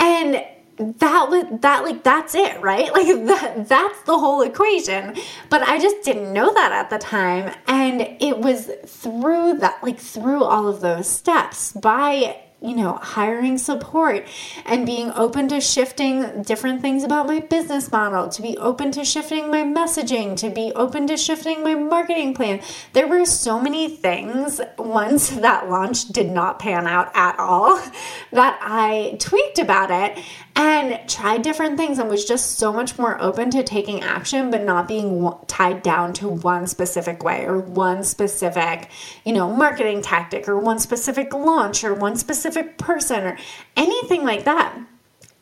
And 0.00 0.44
that 0.76 1.28
was 1.30 1.60
that 1.60 1.84
like 1.84 2.02
that's 2.02 2.34
it 2.34 2.60
right 2.60 2.92
like 2.92 3.06
that 3.26 3.68
that's 3.68 4.02
the 4.02 4.18
whole 4.18 4.42
equation 4.42 5.14
but 5.48 5.62
i 5.62 5.78
just 5.78 6.02
didn't 6.02 6.32
know 6.32 6.52
that 6.52 6.72
at 6.72 6.90
the 6.90 6.98
time 6.98 7.54
and 7.68 8.00
it 8.20 8.38
was 8.38 8.72
through 8.84 9.54
that 9.54 9.78
like 9.84 10.00
through 10.00 10.42
all 10.42 10.66
of 10.66 10.80
those 10.80 11.08
steps 11.08 11.70
by 11.74 12.36
you 12.64 12.74
know, 12.74 12.94
hiring 12.94 13.58
support 13.58 14.26
and 14.64 14.86
being 14.86 15.10
open 15.12 15.48
to 15.48 15.60
shifting 15.60 16.42
different 16.42 16.80
things 16.80 17.04
about 17.04 17.26
my 17.26 17.40
business 17.40 17.92
model, 17.92 18.28
to 18.28 18.40
be 18.40 18.56
open 18.56 18.90
to 18.92 19.04
shifting 19.04 19.50
my 19.50 19.62
messaging, 19.62 20.34
to 20.38 20.48
be 20.48 20.72
open 20.74 21.06
to 21.06 21.16
shifting 21.16 21.62
my 21.62 21.74
marketing 21.74 22.34
plan. 22.34 22.60
There 22.94 23.06
were 23.06 23.26
so 23.26 23.60
many 23.60 23.88
things 23.88 24.60
once 24.78 25.28
that 25.44 25.68
launch 25.68 26.08
did 26.08 26.30
not 26.30 26.58
pan 26.58 26.86
out 26.86 27.10
at 27.14 27.38
all 27.38 27.76
that 28.32 28.58
I 28.62 29.16
tweaked 29.18 29.58
about 29.58 29.90
it 29.90 30.24
and 30.56 31.00
tried 31.08 31.42
different 31.42 31.76
things 31.76 31.98
and 31.98 32.08
was 32.08 32.24
just 32.24 32.58
so 32.58 32.72
much 32.72 32.96
more 32.96 33.20
open 33.20 33.50
to 33.50 33.62
taking 33.62 34.02
action 34.02 34.50
but 34.50 34.62
not 34.62 34.86
being 34.86 35.32
tied 35.48 35.82
down 35.82 36.12
to 36.12 36.28
one 36.28 36.66
specific 36.66 37.24
way 37.24 37.44
or 37.44 37.58
one 37.58 38.04
specific 38.04 38.88
you 39.24 39.32
know 39.32 39.52
marketing 39.52 40.00
tactic 40.00 40.48
or 40.48 40.58
one 40.58 40.78
specific 40.78 41.34
launch 41.34 41.82
or 41.82 41.92
one 41.92 42.14
specific 42.14 42.53
person 42.62 43.24
or 43.24 43.36
anything 43.76 44.24
like 44.24 44.44
that. 44.44 44.78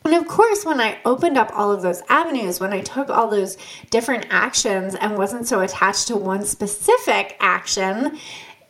And 0.05 0.15
of 0.15 0.27
course, 0.27 0.65
when 0.65 0.81
I 0.81 0.99
opened 1.05 1.39
up 1.39 1.53
all 1.55 1.71
of 1.71 1.83
those 1.83 2.03
avenues, 2.09 2.59
when 2.59 2.73
I 2.73 2.81
took 2.81 3.09
all 3.09 3.29
those 3.29 3.57
different 3.91 4.27
actions 4.31 4.97
and 4.97 5.17
wasn't 5.17 5.47
so 5.47 5.61
attached 5.61 6.09
to 6.09 6.17
one 6.17 6.45
specific 6.45 7.37
action, 7.39 8.19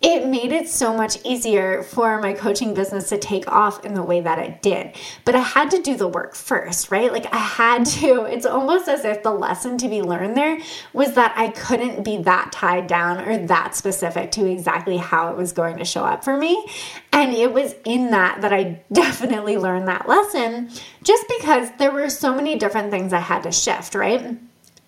it 0.03 0.27
made 0.27 0.51
it 0.51 0.69
so 0.69 0.93
much 0.97 1.25
easier 1.25 1.85
for 1.85 2.21
my 2.21 2.33
coaching 2.33 2.75
business 2.75 3.09
to 3.11 3.19
take 3.19 3.47
off 3.47 3.85
in 3.85 3.95
the 3.95 4.03
way 4.03 4.21
that 4.21 4.41
it 4.41 4.61
did. 4.61 4.97
But 5.25 5.37
I 5.37 5.41
had 5.41 5.71
to 5.71 5.81
do 5.81 5.97
the 5.97 6.09
work 6.09 6.35
first, 6.35 6.91
right? 6.91 7.13
Like 7.13 7.33
I 7.33 7.39
had 7.39 7.87
to, 7.87 8.25
it's 8.31 8.45
almost 8.45 8.89
as 8.89 9.05
if 9.05 9.23
the 9.23 9.31
lesson 9.31 9.79
to 9.79 9.89
be 9.89 10.03
learned 10.03 10.37
there 10.37 10.59
was 10.93 11.15
that 11.15 11.33
I 11.37 11.49
couldn't 11.49 12.05
be 12.05 12.17
that 12.19 12.51
tied 12.51 12.89
down 12.89 13.21
or 13.21 13.47
that 13.47 13.77
specific 13.77 14.33
to 14.33 14.47
exactly 14.47 14.97
how 14.97 15.31
it 15.31 15.37
was 15.37 15.53
going 15.53 15.79
to 15.79 15.85
show 15.85 16.05
up 16.05 16.25
for 16.25 16.37
me. 16.37 16.67
And 17.13 17.33
it 17.33 17.53
was 17.53 17.77
in 17.85 18.11
that 18.11 18.41
that 18.41 18.53
I 18.53 18.83
definitely 18.93 19.57
learned 19.57 19.87
that 19.87 20.09
lesson 20.09 20.69
just 21.05 21.25
because 21.39 21.71
there 21.79 21.93
were 21.93 22.11
so 22.11 22.35
many 22.35 22.59
different 22.59 22.91
things 22.91 23.13
I 23.13 23.21
had 23.21 23.45
to 23.45 23.53
shift, 23.53 23.95
right? 23.95 24.37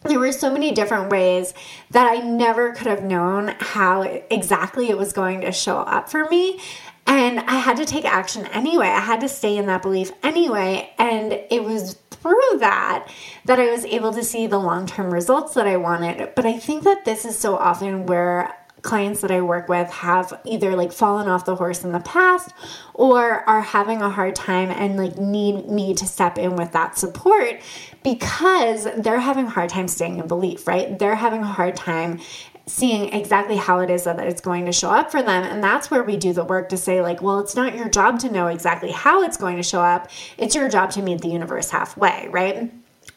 There 0.05 0.19
were 0.19 0.33
so 0.33 0.53
many 0.53 0.71
different 0.73 1.11
ways 1.11 1.55
that 1.90 2.11
I 2.11 2.17
never 2.17 2.73
could 2.73 2.87
have 2.87 3.03
known 3.03 3.55
how 3.59 4.03
exactly 4.03 4.90
it 4.90 4.99
was 4.99 5.12
going 5.12 5.40
to 5.43 5.53
show 5.53 5.79
up 5.79 6.09
for 6.09 6.29
me. 6.29 6.61
And 7.07 7.40
I 7.40 7.57
had 7.57 7.77
to 7.79 7.85
take 7.85 8.05
action 8.05 8.47
anyway. 8.47 8.88
I 8.88 9.01
had 9.01 9.21
to 9.21 9.29
stay 9.29 9.57
in 9.57 9.67
that 9.67 9.83
belief 9.83 10.12
anyway. 10.23 10.93
And 10.99 11.33
it 11.51 11.64
was 11.64 11.99
through 12.11 12.59
that 12.59 13.09
that 13.45 13.61
I 13.61 13.71
was 13.71 13.85
able 13.85 14.12
to 14.14 14.25
see 14.25 14.47
the 14.47 14.59
long 14.59 14.87
term 14.87 15.12
results 15.12 15.55
that 15.55 15.67
I 15.67 15.77
wanted. 15.77 16.35
But 16.35 16.47
I 16.47 16.59
think 16.59 16.85
that 16.85 17.05
this 17.05 17.25
is 17.25 17.38
so 17.38 17.57
often 17.57 18.07
where 18.07 18.55
clients 18.85 19.23
that 19.23 19.31
I 19.31 19.40
work 19.40 19.68
with 19.68 19.90
have 19.90 20.40
either 20.44 20.77
like 20.77 20.92
fallen 20.92 21.27
off 21.27 21.44
the 21.44 21.57
horse 21.57 21.83
in 21.83 21.92
the 21.92 22.01
past 22.01 22.55
or 22.92 23.49
are 23.49 23.62
having 23.62 24.03
a 24.03 24.11
hard 24.11 24.37
time 24.37 24.70
and 24.70 24.97
like 24.97 25.18
need 25.18 25.68
me 25.68 25.94
to 25.94 26.07
step 26.07 26.38
in 26.38 26.55
with 26.55 26.73
that 26.73 26.97
support 26.97 27.61
because 28.05 28.87
they're 28.99 29.18
having 29.18 29.47
a 29.47 29.51
hard 29.51 29.70
time 29.70 29.88
staying 29.88 30.18
in 30.18 30.29
belief, 30.29 30.68
right? 30.68 30.99
They're 30.99 31.16
having 31.16 31.40
a 31.40 31.47
hard 31.47 31.75
time 31.75 32.20
seeing 32.66 33.12
exactly 33.12 33.57
how 33.57 33.81
it 33.81 33.90
is 33.90 34.05
that 34.05 34.18
it's 34.20 34.40
going 34.40 34.66
to 34.66 34.73
show 34.73 34.90
up 34.90 35.11
for 35.11 35.23
them. 35.23 35.44
And 35.44 35.62
that's 35.62 35.90
where 35.90 36.03
we 36.03 36.16
do 36.16 36.33
the 36.33 36.44
work 36.44 36.68
to 36.70 36.77
say, 36.77 37.03
like, 37.03 37.20
well, 37.20 37.40
it's 37.40 37.57
not 37.57 37.75
your 37.75 37.88
job 37.88 38.20
to 38.20 38.31
know 38.31 38.47
exactly 38.47 38.90
how 38.90 39.23
it's 39.23 39.37
going 39.37 39.57
to 39.57 39.62
show 39.62 39.81
up. 39.81 40.11
It's 40.38 40.55
your 40.55 40.68
job 40.68 40.90
to 40.92 41.03
meet 41.03 41.20
the 41.20 41.29
universe 41.29 41.70
halfway, 41.70 42.29
right? 42.31 42.73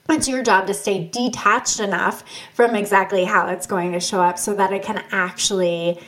It's 0.10 0.28
your 0.28 0.44
job 0.44 0.68
to 0.68 0.74
stay 0.74 1.08
detached 1.08 1.80
enough 1.80 2.24
from 2.54 2.76
exactly 2.76 3.26
how 3.26 3.48
it's 3.50 3.68
going 3.68 3.92
to 3.92 4.00
show 4.00 4.22
up 4.22 4.40
so 4.40 4.54
that 4.56 4.72
it 4.72 4.84
can 4.84 5.04
actually 5.12 6.00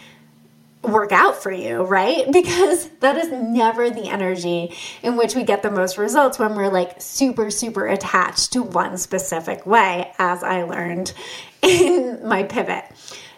work 0.81 1.11
out 1.11 1.41
for 1.41 1.51
you, 1.51 1.83
right? 1.83 2.25
Because 2.39 2.89
that 3.01 3.17
is 3.17 3.31
never 3.31 3.89
the 3.89 4.07
energy 4.07 4.73
in 5.03 5.17
which 5.17 5.35
we 5.35 5.43
get 5.43 5.61
the 5.61 5.71
most 5.71 5.97
results 5.97 6.39
when 6.39 6.55
we're 6.55 6.71
like 6.71 7.01
super, 7.01 7.51
super 7.51 7.87
attached 7.87 8.53
to 8.53 8.63
one 8.63 8.97
specific 8.97 9.65
way, 9.65 10.11
as 10.17 10.43
I 10.43 10.63
learned 10.63 11.13
in 11.61 12.25
my 12.25 12.43
pivot. 12.43 12.85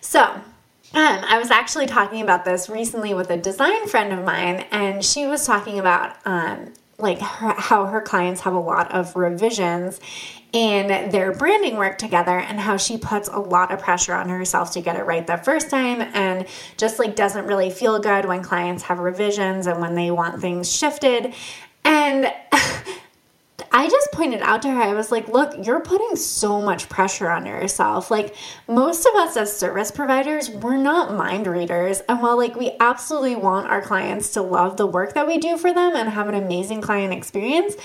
So, 0.01 0.21
um, 0.93 1.23
I 1.23 1.39
was 1.39 1.51
actually 1.51 1.85
talking 1.85 2.21
about 2.21 2.43
this 2.43 2.69
recently 2.69 3.13
with 3.13 3.29
a 3.29 3.37
design 3.37 3.87
friend 3.87 4.11
of 4.11 4.25
mine, 4.25 4.65
and 4.71 5.03
she 5.03 5.25
was 5.25 5.47
talking 5.47 5.79
about 5.79 6.17
um, 6.25 6.73
like 7.01 7.19
her, 7.19 7.53
how 7.57 7.85
her 7.85 8.01
clients 8.01 8.41
have 8.41 8.53
a 8.53 8.59
lot 8.59 8.91
of 8.91 9.15
revisions 9.15 9.99
in 10.51 11.09
their 11.11 11.31
branding 11.31 11.77
work 11.77 11.97
together 11.97 12.37
and 12.37 12.59
how 12.59 12.75
she 12.75 12.97
puts 12.97 13.29
a 13.29 13.39
lot 13.39 13.71
of 13.71 13.79
pressure 13.79 14.13
on 14.13 14.27
herself 14.27 14.71
to 14.71 14.81
get 14.81 14.97
it 14.97 15.05
right 15.05 15.25
the 15.25 15.37
first 15.37 15.69
time 15.69 16.01
and 16.13 16.45
just 16.75 16.99
like 16.99 17.15
doesn't 17.15 17.45
really 17.45 17.69
feel 17.69 17.99
good 17.99 18.25
when 18.25 18.43
clients 18.43 18.83
have 18.83 18.99
revisions 18.99 19.67
and 19.67 19.79
when 19.79 19.95
they 19.95 20.11
want 20.11 20.41
things 20.41 20.69
shifted. 20.69 21.33
And 21.85 22.33
I 23.73 23.89
just 23.89 24.11
pointed 24.11 24.41
out 24.41 24.61
to 24.63 24.69
her, 24.69 24.81
I 24.81 24.93
was 24.93 25.11
like, 25.11 25.29
look, 25.29 25.65
you're 25.65 25.79
putting 25.79 26.17
so 26.17 26.61
much 26.61 26.89
pressure 26.89 27.29
on 27.29 27.45
yourself. 27.45 28.11
Like, 28.11 28.35
most 28.67 29.05
of 29.05 29.15
us 29.15 29.37
as 29.37 29.55
service 29.55 29.91
providers, 29.91 30.49
we're 30.49 30.77
not 30.77 31.13
mind 31.13 31.47
readers. 31.47 32.01
And 32.09 32.21
while, 32.21 32.37
like, 32.37 32.55
we 32.55 32.73
absolutely 32.81 33.37
want 33.37 33.69
our 33.69 33.81
clients 33.81 34.31
to 34.31 34.41
love 34.41 34.75
the 34.75 34.85
work 34.85 35.13
that 35.13 35.25
we 35.25 35.37
do 35.37 35.57
for 35.57 35.73
them 35.73 35.95
and 35.95 36.09
have 36.09 36.27
an 36.27 36.35
amazing 36.35 36.81
client 36.81 37.13
experience, 37.13 37.75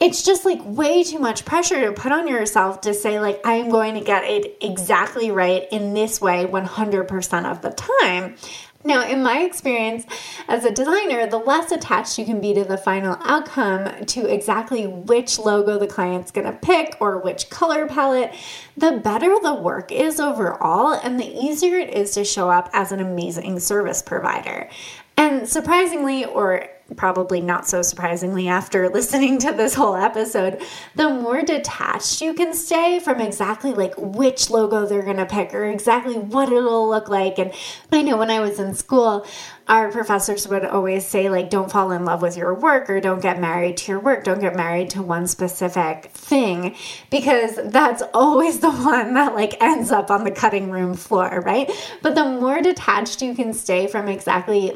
it's 0.00 0.22
just 0.22 0.46
like 0.46 0.60
way 0.64 1.04
too 1.04 1.18
much 1.18 1.44
pressure 1.44 1.80
to 1.82 1.92
put 1.92 2.10
on 2.10 2.26
yourself 2.26 2.80
to 2.80 2.94
say 2.94 3.20
like 3.20 3.38
i'm 3.44 3.68
going 3.68 3.94
to 3.94 4.00
get 4.00 4.24
it 4.24 4.56
exactly 4.62 5.30
right 5.30 5.68
in 5.70 5.92
this 5.92 6.20
way 6.20 6.46
100% 6.46 7.50
of 7.50 7.60
the 7.60 7.70
time 7.70 8.34
now, 8.82 9.06
in 9.06 9.22
my 9.22 9.40
experience 9.40 10.06
as 10.48 10.64
a 10.64 10.70
designer, 10.70 11.26
the 11.26 11.36
less 11.36 11.70
attached 11.70 12.18
you 12.18 12.24
can 12.24 12.40
be 12.40 12.54
to 12.54 12.64
the 12.64 12.78
final 12.78 13.18
outcome, 13.20 14.06
to 14.06 14.26
exactly 14.26 14.86
which 14.86 15.38
logo 15.38 15.78
the 15.78 15.86
client's 15.86 16.30
gonna 16.30 16.52
pick 16.52 16.96
or 16.98 17.18
which 17.18 17.50
color 17.50 17.86
palette, 17.86 18.32
the 18.78 18.92
better 18.92 19.36
the 19.42 19.52
work 19.52 19.92
is 19.92 20.18
overall 20.18 20.94
and 20.94 21.20
the 21.20 21.26
easier 21.26 21.76
it 21.76 21.90
is 21.90 22.12
to 22.12 22.24
show 22.24 22.48
up 22.48 22.70
as 22.72 22.90
an 22.90 23.00
amazing 23.00 23.60
service 23.60 24.00
provider. 24.00 24.70
And 25.14 25.46
surprisingly, 25.46 26.24
or 26.24 26.66
probably 26.96 27.40
not 27.40 27.68
so 27.68 27.82
surprisingly 27.82 28.48
after 28.48 28.88
listening 28.90 29.38
to 29.38 29.52
this 29.52 29.74
whole 29.74 29.96
episode, 29.96 30.62
the 30.94 31.08
more 31.10 31.42
detached 31.42 32.20
you 32.20 32.34
can 32.34 32.54
stay 32.54 33.00
from 33.00 33.20
exactly 33.20 33.72
like 33.72 33.94
which 33.96 34.50
logo 34.50 34.86
they're 34.86 35.02
going 35.02 35.16
to 35.16 35.26
pick 35.26 35.54
or 35.54 35.64
exactly 35.64 36.16
what 36.16 36.50
it'll 36.50 36.88
look 36.88 37.08
like. 37.08 37.38
And 37.38 37.52
I 37.92 38.02
know 38.02 38.16
when 38.16 38.30
I 38.30 38.40
was 38.40 38.58
in 38.58 38.74
school, 38.74 39.26
our 39.70 39.88
professors 39.88 40.48
would 40.48 40.64
always 40.64 41.06
say 41.06 41.30
like 41.30 41.48
don't 41.48 41.70
fall 41.70 41.92
in 41.92 42.04
love 42.04 42.22
with 42.22 42.36
your 42.36 42.52
work 42.52 42.90
or 42.90 43.00
don't 43.00 43.22
get 43.22 43.40
married 43.40 43.76
to 43.76 43.92
your 43.92 44.00
work. 44.00 44.24
Don't 44.24 44.40
get 44.40 44.56
married 44.56 44.90
to 44.90 45.02
one 45.02 45.28
specific 45.28 46.06
thing 46.06 46.74
because 47.08 47.56
that's 47.66 48.02
always 48.12 48.58
the 48.58 48.72
one 48.72 49.14
that 49.14 49.36
like 49.36 49.62
ends 49.62 49.92
up 49.92 50.10
on 50.10 50.24
the 50.24 50.32
cutting 50.32 50.72
room 50.72 50.94
floor 50.94 51.40
right? 51.46 51.70
But 52.02 52.16
the 52.16 52.24
more 52.24 52.60
detached 52.60 53.22
you 53.22 53.32
can 53.32 53.54
stay 53.54 53.86
from 53.86 54.08
exactly 54.08 54.70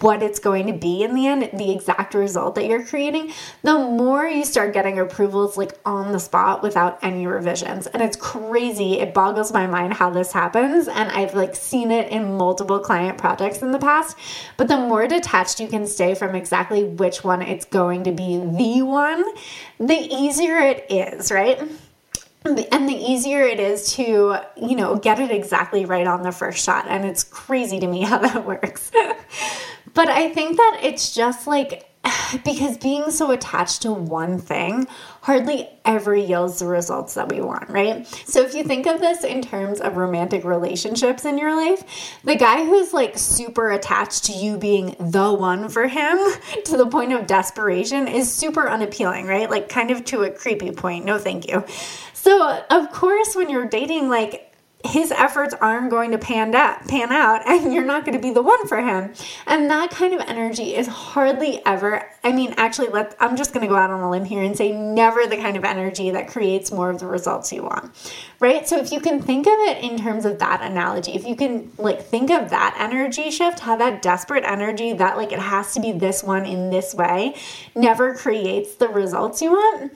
what 0.00 0.22
it's 0.22 0.38
going 0.38 0.68
to 0.68 0.72
be 0.72 1.02
in 1.02 1.14
the 1.14 1.26
end 1.26 1.50
the 1.52 1.70
exact 1.70 2.14
result 2.14 2.54
that 2.54 2.66
you're 2.66 2.84
creating 2.84 3.30
the 3.62 3.74
more 3.74 4.24
you 4.24 4.44
start 4.44 4.72
getting 4.72 4.98
approvals 4.98 5.56
like 5.58 5.78
on 5.84 6.12
the 6.12 6.18
spot 6.18 6.62
without 6.62 6.98
any 7.04 7.26
revisions. 7.26 7.86
And 7.88 8.02
it's 8.02 8.16
crazy. 8.16 9.00
It 9.00 9.12
boggles 9.12 9.52
my 9.52 9.66
mind 9.66 9.92
how 9.92 10.08
this 10.08 10.32
happens. 10.32 10.88
And 10.88 11.10
i've 11.10 11.34
like 11.34 11.54
seen 11.54 11.90
it 11.90 12.10
in 12.10 12.38
multiple 12.38 12.78
client 12.78 13.18
projects 13.18 13.60
in 13.60 13.70
the 13.70 13.78
past 13.78 14.13
but 14.56 14.68
the 14.68 14.76
more 14.76 15.06
detached 15.06 15.60
you 15.60 15.68
can 15.68 15.86
stay 15.86 16.14
from 16.14 16.34
exactly 16.34 16.84
which 16.84 17.24
one 17.24 17.42
it's 17.42 17.64
going 17.64 18.04
to 18.04 18.12
be 18.12 18.38
the 18.38 18.82
one, 18.82 19.24
the 19.78 19.94
easier 19.94 20.58
it 20.58 20.86
is, 20.90 21.30
right? 21.32 21.60
and 22.44 22.88
the 22.88 22.94
easier 22.94 23.40
it 23.40 23.58
is 23.58 23.94
to 23.94 24.36
you 24.56 24.76
know 24.76 24.96
get 24.96 25.18
it 25.18 25.30
exactly 25.30 25.84
right 25.84 26.06
on 26.06 26.22
the 26.22 26.32
first 26.32 26.62
shot 26.62 26.86
and 26.88 27.04
it's 27.04 27.24
crazy 27.24 27.80
to 27.80 27.86
me 27.86 28.02
how 28.04 28.18
that 28.18 28.44
works 28.44 28.90
but 29.94 30.08
i 30.08 30.28
think 30.30 30.56
that 30.56 30.80
it's 30.82 31.14
just 31.14 31.46
like 31.46 31.88
because 32.44 32.76
being 32.78 33.10
so 33.10 33.30
attached 33.30 33.82
to 33.82 33.92
one 33.92 34.38
thing 34.38 34.86
hardly 35.24 35.66
ever 35.86 36.14
yields 36.14 36.58
the 36.58 36.66
results 36.66 37.14
that 37.14 37.30
we 37.30 37.40
want, 37.40 37.70
right? 37.70 38.06
So 38.26 38.42
if 38.42 38.54
you 38.54 38.62
think 38.62 38.86
of 38.86 39.00
this 39.00 39.24
in 39.24 39.40
terms 39.40 39.80
of 39.80 39.96
romantic 39.96 40.44
relationships 40.44 41.24
in 41.24 41.38
your 41.38 41.56
life, 41.56 41.82
the 42.24 42.36
guy 42.36 42.62
who's 42.62 42.92
like 42.92 43.16
super 43.16 43.70
attached 43.70 44.24
to 44.24 44.32
you 44.32 44.58
being 44.58 44.94
the 45.00 45.32
one 45.32 45.70
for 45.70 45.86
him 45.86 46.18
to 46.66 46.76
the 46.76 46.86
point 46.86 47.14
of 47.14 47.26
desperation 47.26 48.06
is 48.06 48.30
super 48.30 48.68
unappealing, 48.68 49.26
right? 49.26 49.48
Like 49.48 49.70
kind 49.70 49.90
of 49.90 50.04
to 50.06 50.24
a 50.24 50.30
creepy 50.30 50.72
point. 50.72 51.06
No, 51.06 51.16
thank 51.16 51.48
you. 51.48 51.64
So, 52.12 52.62
of 52.68 52.92
course, 52.92 53.34
when 53.34 53.48
you're 53.48 53.66
dating, 53.66 54.10
like 54.10 54.53
his 54.84 55.10
efforts 55.10 55.54
aren't 55.60 55.90
going 55.90 56.10
to 56.10 56.18
pan 56.18 56.54
out, 56.54 56.86
pan 56.86 57.10
out 57.10 57.42
and 57.46 57.72
you're 57.72 57.84
not 57.84 58.04
going 58.04 58.16
to 58.16 58.22
be 58.22 58.32
the 58.32 58.42
one 58.42 58.66
for 58.68 58.80
him. 58.80 59.12
And 59.46 59.70
that 59.70 59.90
kind 59.90 60.12
of 60.14 60.20
energy 60.20 60.74
is 60.74 60.86
hardly 60.86 61.64
ever, 61.64 62.10
I 62.22 62.32
mean, 62.32 62.54
actually, 62.56 62.88
let 62.88 63.16
I'm 63.18 63.36
just 63.36 63.52
going 63.52 63.62
to 63.62 63.68
go 63.68 63.76
out 63.76 63.90
on 63.90 64.00
a 64.00 64.10
limb 64.10 64.24
here 64.24 64.42
and 64.42 64.56
say 64.56 64.72
never 64.72 65.26
the 65.26 65.36
kind 65.36 65.56
of 65.56 65.64
energy 65.64 66.10
that 66.10 66.28
creates 66.28 66.70
more 66.70 66.90
of 66.90 67.00
the 67.00 67.06
results 67.06 67.52
you 67.52 67.62
want. 67.62 67.92
Right? 68.40 68.68
So 68.68 68.78
if 68.78 68.92
you 68.92 69.00
can 69.00 69.22
think 69.22 69.46
of 69.46 69.54
it 69.54 69.82
in 69.82 69.98
terms 69.98 70.24
of 70.24 70.38
that 70.38 70.60
analogy, 70.60 71.12
if 71.12 71.26
you 71.26 71.36
can 71.36 71.72
like 71.78 72.02
think 72.02 72.30
of 72.30 72.50
that 72.50 72.76
energy 72.78 73.30
shift, 73.30 73.60
how 73.60 73.76
that 73.76 74.02
desperate 74.02 74.44
energy 74.44 74.92
that 74.92 75.16
like 75.16 75.32
it 75.32 75.38
has 75.38 75.72
to 75.74 75.80
be 75.80 75.92
this 75.92 76.22
one 76.22 76.44
in 76.44 76.70
this 76.70 76.94
way 76.94 77.34
never 77.74 78.14
creates 78.14 78.74
the 78.74 78.88
results 78.88 79.40
you 79.40 79.52
want 79.52 79.92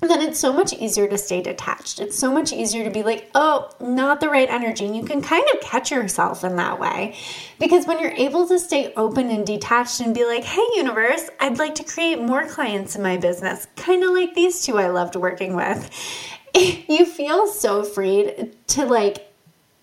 then 0.00 0.20
it's 0.20 0.38
so 0.38 0.52
much 0.52 0.72
easier 0.72 1.08
to 1.08 1.18
stay 1.18 1.42
detached. 1.42 1.98
It's 1.98 2.16
so 2.16 2.32
much 2.32 2.52
easier 2.52 2.84
to 2.84 2.90
be 2.90 3.02
like, 3.02 3.30
oh, 3.34 3.70
not 3.80 4.20
the 4.20 4.28
right 4.28 4.48
energy. 4.48 4.86
And 4.86 4.96
you 4.96 5.02
can 5.02 5.20
kind 5.20 5.44
of 5.52 5.60
catch 5.60 5.90
yourself 5.90 6.44
in 6.44 6.54
that 6.56 6.78
way. 6.78 7.16
Because 7.58 7.86
when 7.86 7.98
you're 7.98 8.12
able 8.12 8.46
to 8.46 8.60
stay 8.60 8.92
open 8.96 9.28
and 9.30 9.44
detached 9.44 10.00
and 10.00 10.14
be 10.14 10.24
like, 10.24 10.44
hey, 10.44 10.64
universe, 10.76 11.28
I'd 11.40 11.58
like 11.58 11.74
to 11.76 11.84
create 11.84 12.20
more 12.20 12.46
clients 12.46 12.94
in 12.94 13.02
my 13.02 13.16
business, 13.16 13.66
kind 13.74 14.04
of 14.04 14.10
like 14.10 14.34
these 14.34 14.64
two 14.64 14.78
I 14.78 14.88
loved 14.88 15.16
working 15.16 15.56
with, 15.56 15.90
you 16.54 17.04
feel 17.04 17.48
so 17.48 17.82
free 17.82 18.52
to 18.68 18.84
like 18.86 19.27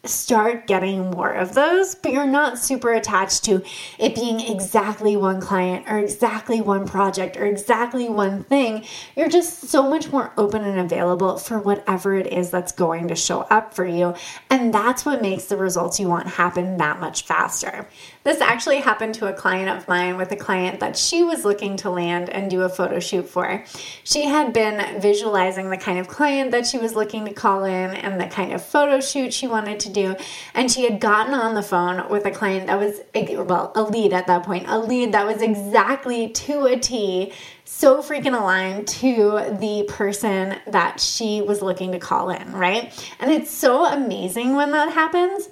start 0.08 0.68
getting 0.68 1.12
more 1.12 1.32
of 1.32 1.54
those, 1.54 1.96
but 1.96 2.12
you're 2.12 2.26
not 2.26 2.60
super 2.60 2.94
attached 2.94 3.44
to 3.46 3.64
it 3.98 4.16
being 4.16 4.40
exactly 4.40 5.16
one 5.16 5.42
client 5.42 5.86
or 5.90 6.00
exactly 6.00 6.62
one 6.62 6.88
project 6.88 7.38
or 7.38 7.46
exactly 7.46 8.10
one 8.10 8.44
thing. 8.44 8.86
You're 9.16 9.30
just 9.30 9.70
so 9.70 9.90
much 9.90 10.12
more 10.12 10.32
open 10.38 10.64
and 10.64 10.80
available 10.80 11.38
for 11.38 11.60
whatever 11.60 12.16
it 12.16 12.28
is 12.28 12.52
that's 12.52 12.72
going 12.72 13.08
to 13.10 13.16
show 13.16 13.42
up 13.42 13.74
for 13.74 13.86
you. 13.86 14.16
And 14.50 14.74
that's 14.74 15.06
what 15.06 15.22
makes 15.22 15.46
the 15.46 15.58
results 15.58 16.00
you 16.00 16.08
want 16.08 16.28
happen 16.28 16.78
that 16.78 17.00
much 17.00 17.26
faster. 17.26 17.88
This 18.26 18.42
actually 18.42 18.80
happened 18.80 19.14
to 19.16 19.28
a 19.28 19.34
client 19.34 19.70
of 19.70 19.88
mine 19.88 20.18
with 20.18 20.32
a 20.32 20.36
client 20.36 20.80
that 20.80 20.98
she 20.98 21.22
was 21.22 21.46
looking 21.46 21.78
to 21.78 21.92
land 21.92 22.28
and 22.28 22.50
do 22.50 22.64
a 22.64 22.70
photo 22.70 23.00
shoot 23.00 23.30
for. 23.30 23.64
She 24.04 24.26
had 24.26 24.52
been 24.52 25.00
visualizing 25.00 25.70
the 25.70 25.78
kind 25.78 26.00
of 26.00 26.08
client 26.08 26.50
that 26.50 26.66
she 26.66 26.80
was 26.80 26.96
looking 26.96 27.26
to 27.26 27.34
call 27.34 27.66
in 27.66 27.92
and 27.92 28.20
the 28.20 28.26
kind 28.26 28.52
of 28.52 28.66
photo 28.66 29.00
shoot 29.00 29.32
she 29.32 29.46
wanted 29.46 29.80
to 29.82 29.90
do. 29.90 30.16
And 30.56 30.72
she 30.72 30.86
had 30.86 31.00
gotten 31.00 31.36
on 31.36 31.54
the 31.54 31.62
phone 31.62 32.10
with 32.10 32.26
a 32.26 32.32
client 32.32 32.66
that 32.66 32.80
was, 32.80 33.00
well, 33.48 33.72
a 33.76 33.84
lead 33.84 34.12
at 34.12 34.26
that 34.26 34.42
point, 34.42 34.66
a 34.68 34.80
lead 34.80 35.12
that 35.12 35.28
was 35.28 35.44
exactly 35.44 36.30
to 36.30 36.66
a 36.66 36.80
T 36.80 37.32
so 37.64 38.02
freaking 38.02 38.40
aligned 38.40 38.88
to 38.88 39.56
the 39.60 39.86
person 39.88 40.56
that 40.68 41.00
she 41.00 41.42
was 41.42 41.62
looking 41.62 41.92
to 41.92 42.00
call 42.00 42.32
in, 42.32 42.54
right? 42.54 42.92
And 43.20 43.32
it's 43.32 43.52
so 43.52 43.86
amazing 43.86 44.56
when 44.56 44.72
that 44.72 44.94
happens 44.94 45.50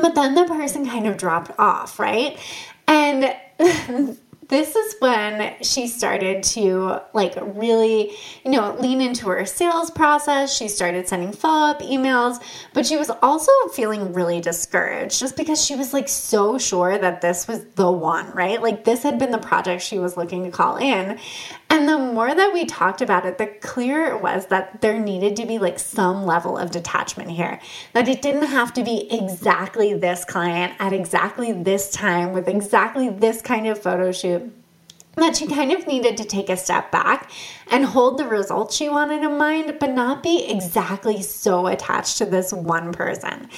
but 0.00 0.14
then 0.14 0.34
the 0.34 0.44
person 0.44 0.86
kind 0.86 1.06
of 1.06 1.16
dropped 1.16 1.52
off, 1.58 1.98
right? 1.98 2.38
And 2.86 3.34
this 4.48 4.74
is 4.74 4.96
when 5.00 5.54
she 5.62 5.86
started 5.86 6.42
to 6.42 7.00
like 7.12 7.34
really, 7.36 8.12
you 8.44 8.50
know, 8.50 8.74
lean 8.80 9.00
into 9.00 9.28
her 9.28 9.44
sales 9.44 9.90
process. 9.90 10.54
She 10.56 10.68
started 10.68 11.06
sending 11.06 11.32
follow 11.32 11.70
up 11.70 11.82
emails, 11.82 12.42
but 12.72 12.86
she 12.86 12.96
was 12.96 13.10
also 13.22 13.52
feeling 13.74 14.12
really 14.14 14.40
discouraged 14.40 15.20
just 15.20 15.36
because 15.36 15.62
she 15.62 15.76
was 15.76 15.92
like 15.92 16.08
so 16.08 16.56
sure 16.56 16.96
that 16.96 17.20
this 17.20 17.46
was 17.46 17.64
the 17.74 17.90
one, 17.90 18.30
right? 18.32 18.60
Like 18.60 18.84
this 18.84 19.02
had 19.02 19.18
been 19.18 19.32
the 19.32 19.38
project 19.38 19.82
she 19.82 19.98
was 19.98 20.16
looking 20.16 20.44
to 20.44 20.50
call 20.50 20.76
in. 20.76 21.18
And 21.70 21.88
the 21.88 21.98
more 21.98 22.34
that 22.34 22.52
we 22.54 22.64
talked 22.64 23.02
about 23.02 23.26
it, 23.26 23.36
the 23.36 23.46
clearer 23.46 24.16
it 24.16 24.22
was 24.22 24.46
that 24.46 24.80
there 24.80 24.98
needed 24.98 25.36
to 25.36 25.46
be 25.46 25.58
like 25.58 25.78
some 25.78 26.24
level 26.24 26.56
of 26.56 26.70
detachment 26.70 27.30
here. 27.30 27.60
That 27.92 28.08
it 28.08 28.22
didn't 28.22 28.46
have 28.46 28.72
to 28.74 28.82
be 28.82 29.06
exactly 29.12 29.92
this 29.92 30.24
client 30.24 30.74
at 30.78 30.92
exactly 30.92 31.52
this 31.52 31.90
time 31.90 32.32
with 32.32 32.48
exactly 32.48 33.10
this 33.10 33.42
kind 33.42 33.66
of 33.66 33.82
photo 33.82 34.12
shoot 34.12 34.52
that 35.20 35.36
she 35.36 35.46
kind 35.46 35.72
of 35.72 35.86
needed 35.86 36.16
to 36.16 36.24
take 36.24 36.48
a 36.48 36.56
step 36.56 36.90
back 36.90 37.30
and 37.70 37.84
hold 37.84 38.18
the 38.18 38.26
results 38.26 38.76
she 38.76 38.88
wanted 38.88 39.22
in 39.22 39.36
mind, 39.36 39.76
but 39.78 39.90
not 39.90 40.22
be 40.22 40.44
exactly 40.46 41.22
so 41.22 41.66
attached 41.66 42.18
to 42.18 42.24
this 42.24 42.52
one 42.52 42.92
person. 42.92 43.48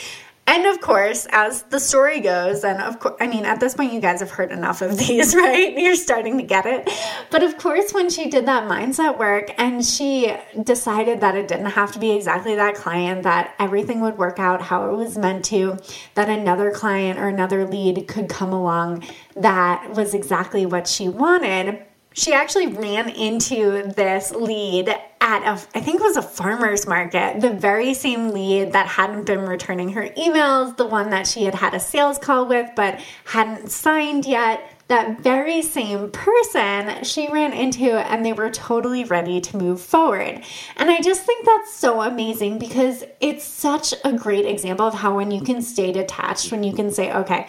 And 0.50 0.66
of 0.66 0.80
course, 0.80 1.28
as 1.30 1.62
the 1.62 1.78
story 1.78 2.18
goes, 2.18 2.64
and 2.64 2.82
of 2.82 2.98
course, 2.98 3.14
I 3.20 3.28
mean, 3.28 3.44
at 3.44 3.60
this 3.60 3.74
point, 3.74 3.92
you 3.92 4.00
guys 4.00 4.18
have 4.18 4.32
heard 4.32 4.50
enough 4.50 4.82
of 4.82 4.98
these, 5.06 5.32
right? 5.32 5.78
You're 5.78 5.94
starting 5.94 6.38
to 6.38 6.42
get 6.42 6.66
it. 6.66 6.90
But 7.30 7.44
of 7.44 7.56
course, 7.56 7.94
when 7.94 8.10
she 8.10 8.28
did 8.28 8.46
that 8.46 8.68
mindset 8.68 9.16
work 9.16 9.52
and 9.58 9.86
she 9.86 10.36
decided 10.60 11.20
that 11.20 11.36
it 11.36 11.46
didn't 11.46 11.66
have 11.66 11.92
to 11.92 12.00
be 12.00 12.10
exactly 12.10 12.56
that 12.56 12.74
client, 12.74 13.22
that 13.22 13.54
everything 13.60 14.00
would 14.00 14.18
work 14.18 14.40
out 14.40 14.60
how 14.60 14.90
it 14.90 14.96
was 14.96 15.16
meant 15.16 15.44
to, 15.44 15.78
that 16.16 16.28
another 16.28 16.72
client 16.72 17.20
or 17.20 17.28
another 17.28 17.64
lead 17.64 18.08
could 18.08 18.28
come 18.28 18.52
along 18.52 19.04
that 19.36 19.90
was 19.94 20.14
exactly 20.14 20.66
what 20.66 20.88
she 20.88 21.08
wanted 21.08 21.80
she 22.12 22.33
actually 22.33 22.66
ran 22.66 23.09
into 23.09 23.83
this 23.94 24.33
lead 24.33 24.88
at 25.20 25.42
a, 25.42 25.53
I 25.77 25.81
think 25.81 26.01
it 26.01 26.03
was 26.03 26.16
a 26.16 26.23
farmer's 26.23 26.87
market, 26.87 27.40
the 27.40 27.53
very 27.53 27.94
same 27.94 28.31
lead 28.31 28.73
that 28.73 28.87
hadn't 28.87 29.27
been 29.27 29.42
returning 29.42 29.90
her 29.90 30.09
emails, 30.11 30.77
the 30.77 30.87
one 30.87 31.11
that 31.11 31.27
she 31.27 31.44
had 31.44 31.55
had 31.55 31.75
a 31.75 31.81
sales 31.81 32.18
call 32.18 32.46
with 32.46 32.70
but 32.75 33.01
hadn't 33.25 33.70
signed 33.70 34.27
yet. 34.27 34.77
That 34.88 35.20
very 35.20 35.62
same 35.62 36.11
person 36.11 37.05
she 37.05 37.29
ran 37.29 37.53
into, 37.53 37.92
and 37.92 38.27
they 38.27 38.33
were 38.33 38.51
totally 38.51 39.05
ready 39.05 39.40
to 39.40 39.57
move 39.57 39.81
forward. 39.81 40.42
And 40.77 40.90
I 40.90 41.01
just 41.01 41.23
think 41.23 41.46
that's 41.46 41.73
so 41.73 42.01
amazing 42.01 42.59
because 42.59 43.05
it's 43.20 43.44
such 43.44 43.94
a 44.05 44.12
great 44.12 44.46
example 44.46 44.88
of 44.88 44.94
how 44.94 45.14
when 45.14 45.31
you 45.31 45.42
can 45.42 45.62
stay 45.62 45.92
detached, 45.92 46.51
when 46.51 46.64
you 46.64 46.73
can 46.73 46.90
say, 46.90 47.12
okay, 47.12 47.46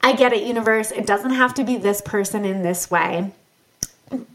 I 0.00 0.14
get 0.14 0.32
it, 0.32 0.42
universe, 0.42 0.90
it 0.90 1.06
doesn't 1.06 1.30
have 1.30 1.54
to 1.54 1.62
be 1.62 1.76
this 1.76 2.00
person 2.00 2.44
in 2.44 2.62
this 2.62 2.90
way 2.90 3.30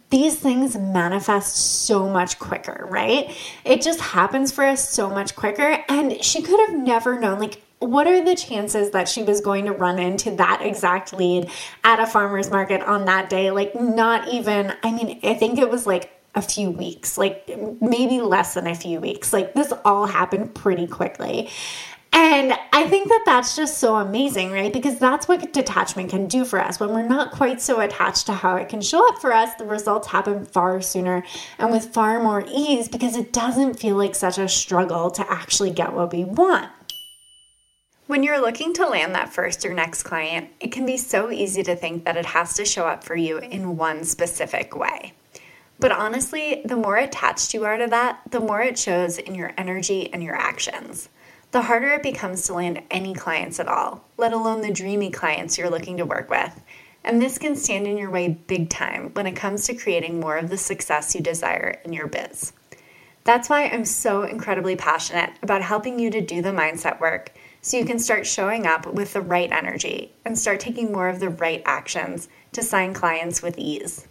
these 0.09 0.39
things 0.39 0.77
manifest 0.77 1.57
so 1.57 2.09
much 2.09 2.39
quicker, 2.39 2.87
right? 2.89 3.35
It 3.65 3.81
just 3.81 3.99
happens 3.99 4.51
for 4.51 4.63
us 4.63 4.89
so 4.89 5.09
much 5.09 5.35
quicker. 5.35 5.83
And 5.89 6.23
she 6.23 6.41
could 6.41 6.59
have 6.67 6.77
never 6.77 7.19
known, 7.19 7.39
like, 7.39 7.61
what 7.79 8.07
are 8.07 8.23
the 8.23 8.35
chances 8.35 8.91
that 8.91 9.07
she 9.07 9.21
was 9.21 9.41
going 9.41 9.65
to 9.65 9.71
run 9.71 9.99
into 9.99 10.31
that 10.37 10.61
exact 10.63 11.13
lead 11.13 11.49
at 11.83 11.99
a 11.99 12.07
farmer's 12.07 12.49
market 12.49 12.81
on 12.81 13.05
that 13.05 13.29
day? 13.29 13.51
Like, 13.51 13.79
not 13.79 14.29
even, 14.29 14.73
I 14.83 14.91
mean, 14.91 15.19
I 15.23 15.33
think 15.35 15.59
it 15.59 15.69
was 15.69 15.85
like 15.85 16.11
a 16.33 16.41
few 16.41 16.71
weeks, 16.71 17.17
like 17.17 17.49
maybe 17.81 18.21
less 18.21 18.53
than 18.53 18.67
a 18.67 18.75
few 18.75 18.99
weeks. 18.99 19.33
Like, 19.33 19.53
this 19.53 19.73
all 19.85 20.05
happened 20.05 20.55
pretty 20.55 20.87
quickly. 20.87 21.49
And 22.13 22.53
I 22.71 22.87
think 22.87 23.09
that 23.09 23.23
that's 23.25 23.55
just 23.55 23.77
so 23.77 23.95
amazing, 23.95 24.51
right? 24.51 24.71
Because 24.71 24.97
that's 24.97 25.27
what 25.27 25.53
detachment 25.53 26.09
can 26.09 26.27
do 26.27 26.45
for 26.45 26.59
us. 26.59 26.79
When 26.79 26.89
we're 26.89 27.07
not 27.07 27.31
quite 27.31 27.61
so 27.61 27.79
attached 27.79 28.25
to 28.27 28.33
how 28.33 28.55
it 28.55 28.69
can 28.69 28.81
show 28.81 29.07
up 29.09 29.19
for 29.19 29.33
us, 29.33 29.53
the 29.55 29.65
results 29.65 30.07
happen 30.07 30.45
far 30.45 30.81
sooner 30.81 31.23
and 31.59 31.71
with 31.71 31.93
far 31.93 32.21
more 32.21 32.45
ease 32.47 32.87
because 32.87 33.15
it 33.15 33.33
doesn't 33.33 33.79
feel 33.79 33.95
like 33.95 34.15
such 34.15 34.37
a 34.37 34.47
struggle 34.47 35.11
to 35.11 35.31
actually 35.31 35.71
get 35.71 35.93
what 35.93 36.13
we 36.13 36.23
want. 36.23 36.69
When 38.07 38.23
you're 38.23 38.39
looking 38.39 38.73
to 38.75 38.87
land 38.87 39.15
that 39.15 39.33
first 39.33 39.65
or 39.65 39.73
next 39.73 40.03
client, 40.03 40.49
it 40.61 40.71
can 40.71 40.85
be 40.85 40.95
so 40.95 41.29
easy 41.29 41.61
to 41.63 41.75
think 41.75 42.05
that 42.05 42.15
it 42.15 42.27
has 42.27 42.53
to 42.53 42.63
show 42.63 42.87
up 42.87 43.03
for 43.03 43.17
you 43.17 43.39
in 43.39 43.75
one 43.75 44.05
specific 44.05 44.77
way. 44.77 45.11
But 45.77 45.91
honestly, 45.91 46.61
the 46.63 46.77
more 46.77 46.95
attached 46.95 47.53
you 47.53 47.65
are 47.65 47.77
to 47.77 47.87
that, 47.87 48.21
the 48.31 48.39
more 48.39 48.61
it 48.61 48.79
shows 48.79 49.17
in 49.17 49.35
your 49.35 49.53
energy 49.57 50.11
and 50.13 50.23
your 50.23 50.35
actions. 50.35 51.09
The 51.51 51.61
harder 51.61 51.91
it 51.91 52.03
becomes 52.03 52.43
to 52.43 52.53
land 52.53 52.83
any 52.91 53.13
clients 53.13 53.59
at 53.59 53.69
all, 53.69 54.03
let 54.17 54.33
alone 54.33 54.61
the 54.61 54.71
dreamy 54.71 55.11
clients 55.11 55.57
you're 55.57 55.69
looking 55.69 55.97
to 55.97 56.05
work 56.05 56.29
with. 56.29 56.61
And 57.05 57.21
this 57.21 57.37
can 57.37 57.55
stand 57.55 57.87
in 57.87 57.97
your 57.97 58.11
way 58.11 58.27
big 58.27 58.69
time 58.69 59.11
when 59.13 59.27
it 59.27 59.35
comes 59.35 59.65
to 59.65 59.73
creating 59.73 60.19
more 60.19 60.37
of 60.37 60.49
the 60.49 60.57
success 60.57 61.15
you 61.15 61.21
desire 61.21 61.79
in 61.85 61.93
your 61.93 62.07
biz. 62.07 62.51
That's 63.23 63.49
why 63.49 63.65
I'm 63.65 63.85
so 63.85 64.23
incredibly 64.23 64.75
passionate 64.75 65.31
about 65.41 65.61
helping 65.61 65.99
you 65.99 66.09
to 66.11 66.21
do 66.21 66.41
the 66.41 66.49
mindset 66.49 66.99
work 66.99 67.31
so 67.61 67.77
you 67.77 67.85
can 67.85 67.99
start 67.99 68.25
showing 68.25 68.65
up 68.65 68.85
with 68.85 69.13
the 69.13 69.21
right 69.21 69.51
energy 69.51 70.13
and 70.25 70.37
start 70.37 70.59
taking 70.59 70.91
more 70.91 71.07
of 71.07 71.19
the 71.19 71.29
right 71.29 71.61
actions 71.65 72.27
to 72.53 72.61
sign 72.61 72.93
clients 72.93 73.41
with 73.41 73.57
ease. 73.57 74.07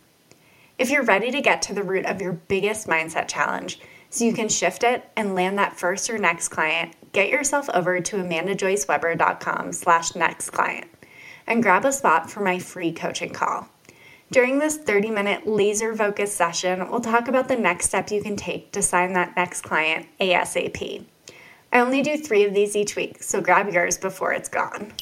If 0.79 0.91
you're 0.91 1.03
ready 1.03 1.31
to 1.31 1.41
get 1.41 1.63
to 1.63 1.75
the 1.75 1.83
root 1.83 2.05
of 2.05 2.21
your 2.21 2.33
biggest 2.33 2.87
mindset 2.87 3.29
challenge 3.29 3.81
so 4.11 4.25
you 4.25 4.35
can 4.35 4.49
shift 4.49 4.85
it 4.85 5.09
and 5.17 5.35
land 5.35 5.59
that 5.59 5.79
first 5.79 6.11
or 6.11 6.19
next 6.19 6.49
client, 6.49 6.95
get 7.17 7.31
yourself 7.31 7.71
over 7.73 7.99
to 7.99 8.17
amandajoyweber.com 8.17 9.73
slash 9.73 10.15
next 10.15 10.51
client 10.51 10.87
and 11.47 11.63
grab 11.63 11.87
a 11.87 11.91
spot 11.91 12.31
for 12.31 12.41
my 12.41 12.59
free 12.59 12.93
coaching 12.93 13.33
call. 13.33 13.67
During 14.31 14.59
this 14.59 14.77
30 14.77 15.11
minute 15.11 15.47
laser 15.47 15.97
focused 15.97 16.37
session, 16.37 16.91
we'll 16.91 17.01
talk 17.01 17.29
about 17.29 17.49
the 17.49 17.57
next 17.57 17.87
step 17.87 18.11
you 18.11 18.23
can 18.23 18.37
take 18.37 18.71
to 18.73 18.83
sign 18.83 19.15
that 19.15 19.35
next 19.35 19.63
client 19.63 20.07
ASAP. 20.21 21.07
I 21.73 21.81
only 21.81 22.03
do 22.03 22.19
three 22.19 22.45
of 22.45 22.53
these 22.53 22.77
each 22.77 22.97
week, 22.97 23.23
so 23.23 23.41
grab 23.41 23.73
yours 23.73 23.97
before 23.97 24.35
it's 24.35 24.51
gone. 24.51 24.93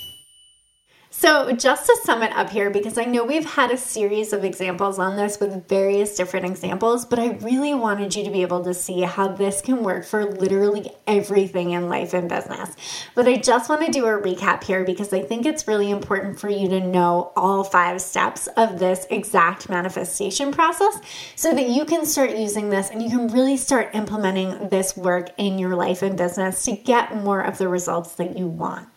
So, 1.17 1.53
just 1.53 1.87
to 1.87 1.97
sum 2.03 2.25
it 2.25 2.33
up 2.33 2.51
here, 2.51 2.71
because 2.71 2.99
I 2.99 3.05
know 3.05 3.25
we've 3.25 3.47
had 3.47 3.71
a 3.71 3.77
series 3.77 4.33
of 4.33 4.45
examples 4.45 4.99
on 4.99 5.17
this 5.17 5.39
with 5.39 5.69
various 5.69 6.17
different 6.17 6.45
examples, 6.45 7.07
but 7.07 7.21
I 7.21 7.35
really 7.35 7.73
wanted 7.73 8.17
you 8.17 8.25
to 8.25 8.31
be 8.31 8.43
able 8.43 8.65
to 8.65 8.75
see 8.75 9.03
how 9.03 9.29
this 9.29 9.63
can 9.63 9.85
work 9.85 10.05
for 10.05 10.25
literally 10.25 10.91
everything 11.07 11.71
in 11.71 11.89
life 11.89 12.15
and 12.15 12.29
business. 12.29 12.75
But 13.15 13.29
I 13.29 13.37
just 13.37 13.71
want 13.71 13.87
to 13.87 13.93
do 13.93 14.05
a 14.07 14.21
recap 14.21 14.65
here 14.65 14.85
because 14.85 15.13
I 15.13 15.23
think 15.23 15.47
it's 15.47 15.69
really 15.69 15.89
important 15.89 16.41
for 16.41 16.49
you 16.49 16.69
to 16.69 16.81
know 16.81 17.33
all 17.37 17.63
five 17.63 18.01
steps 18.03 18.49
of 18.49 18.81
this 18.81 19.07
exact 19.09 19.69
manifestation 19.69 20.51
process 20.51 21.01
so 21.37 21.55
that 21.55 21.69
you 21.69 21.85
can 21.85 22.07
start 22.07 22.37
using 22.37 22.71
this 22.71 22.91
and 22.91 23.01
you 23.01 23.09
can 23.09 23.29
really 23.29 23.57
start 23.57 23.95
implementing 23.95 24.69
this 24.69 24.97
work 24.97 25.31
in 25.39 25.61
your 25.61 25.77
life 25.77 26.03
and 26.03 26.19
business 26.19 26.65
to 26.65 26.73
get 26.73 27.17
more 27.17 27.41
of 27.41 27.57
the 27.59 27.69
results 27.69 28.17
that 28.17 28.37
you 28.37 28.49
want. 28.49 28.89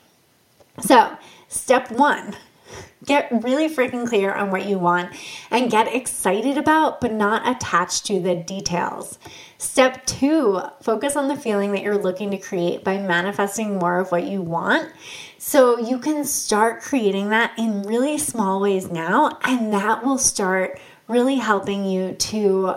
So, 0.80 1.18
Step 1.48 1.92
one 1.92 2.36
get 3.06 3.32
really 3.44 3.70
freaking 3.70 4.08
clear 4.08 4.34
on 4.34 4.52
what 4.52 4.66
you 4.66 4.78
want 4.78 5.16
and 5.50 5.72
get 5.72 5.94
excited 5.94 6.58
about, 6.58 7.00
but 7.00 7.14
not 7.14 7.48
attached 7.48 8.06
to 8.06 8.20
the 8.20 8.36
details. 8.36 9.18
Step 9.58 10.06
two, 10.06 10.60
focus 10.82 11.16
on 11.16 11.28
the 11.28 11.36
feeling 11.36 11.72
that 11.72 11.82
you're 11.82 11.98
looking 11.98 12.32
to 12.32 12.38
create 12.38 12.84
by 12.84 12.98
manifesting 12.98 13.78
more 13.78 14.00
of 14.00 14.12
what 14.12 14.26
you 14.26 14.42
want. 14.42 14.92
So 15.38 15.80
you 15.80 16.00
can 16.00 16.26
start 16.26 16.82
creating 16.82 17.30
that 17.30 17.58
in 17.58 17.84
really 17.84 18.18
small 18.18 18.60
ways 18.60 18.92
now, 18.92 19.38
and 19.44 19.72
that 19.72 20.04
will 20.04 20.18
start 20.18 20.80
really 21.08 21.36
helping 21.36 21.86
you 21.86 22.14
to 22.14 22.76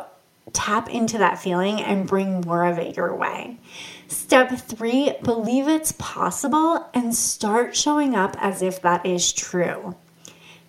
tap 0.53 0.89
into 0.91 1.19
that 1.19 1.41
feeling 1.41 1.81
and 1.81 2.07
bring 2.07 2.43
more 2.43 2.67
of 2.67 2.79
it 2.79 2.97
your 2.97 3.15
way. 3.15 3.59
Step 4.11 4.51
three, 4.59 5.15
believe 5.23 5.69
it's 5.69 5.93
possible 5.93 6.85
and 6.93 7.15
start 7.15 7.77
showing 7.77 8.17
up 8.17 8.37
as 8.41 8.61
if 8.61 8.83
that 8.83 9.07
is 9.07 9.33
true. 9.33 9.95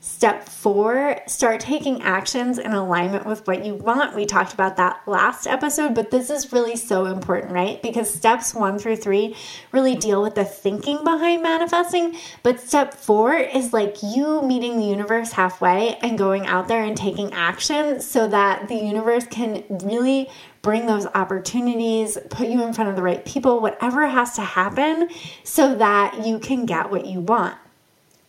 Step 0.04 0.50
four, 0.50 1.16
start 1.28 1.60
taking 1.60 2.02
actions 2.02 2.58
in 2.58 2.72
alignment 2.72 3.24
with 3.24 3.46
what 3.46 3.64
you 3.64 3.76
want. 3.76 4.16
We 4.16 4.26
talked 4.26 4.52
about 4.52 4.78
that 4.78 5.00
last 5.06 5.46
episode, 5.46 5.94
but 5.94 6.10
this 6.10 6.32
is 6.32 6.52
really 6.52 6.76
so 6.76 7.06
important, 7.06 7.52
right? 7.52 7.80
Because 7.84 8.12
steps 8.12 8.56
one 8.56 8.80
through 8.80 8.96
three 8.96 9.36
really 9.72 9.96
deal 9.96 10.24
with 10.24 10.34
the 10.34 10.44
thinking 10.44 11.04
behind 11.04 11.44
manifesting. 11.44 12.16
But 12.42 12.60
step 12.60 12.96
four 12.96 13.36
is 13.36 13.74
like 13.74 13.98
you 14.02 14.42
meeting 14.42 14.78
the 14.78 14.86
universe 14.86 15.34
halfway 15.34 15.98
and 15.98 16.18
going 16.18 16.48
out 16.48 16.68
there 16.68 16.84
and 16.84 16.98
taking 16.98 17.32
action 17.34 18.02
so 18.02 18.28
that 18.28 18.70
the 18.70 18.78
universe 18.78 19.28
can 19.28 19.64
really 19.84 20.28
bring 20.64 20.88
those 20.88 21.06
opportunities, 21.14 22.18
put 22.32 22.48
you 22.48 22.64
in 22.64 22.74
front 22.74 22.90
of 22.90 22.96
the 22.96 23.04
right 23.04 23.24
people, 23.24 23.60
whatever 23.60 24.08
has 24.08 24.34
to 24.38 24.42
happen 24.42 25.10
so 25.44 25.76
that 25.76 26.26
you 26.26 26.40
can 26.40 26.66
get 26.66 26.90
what 26.90 27.06
you 27.06 27.20
want. 27.20 27.56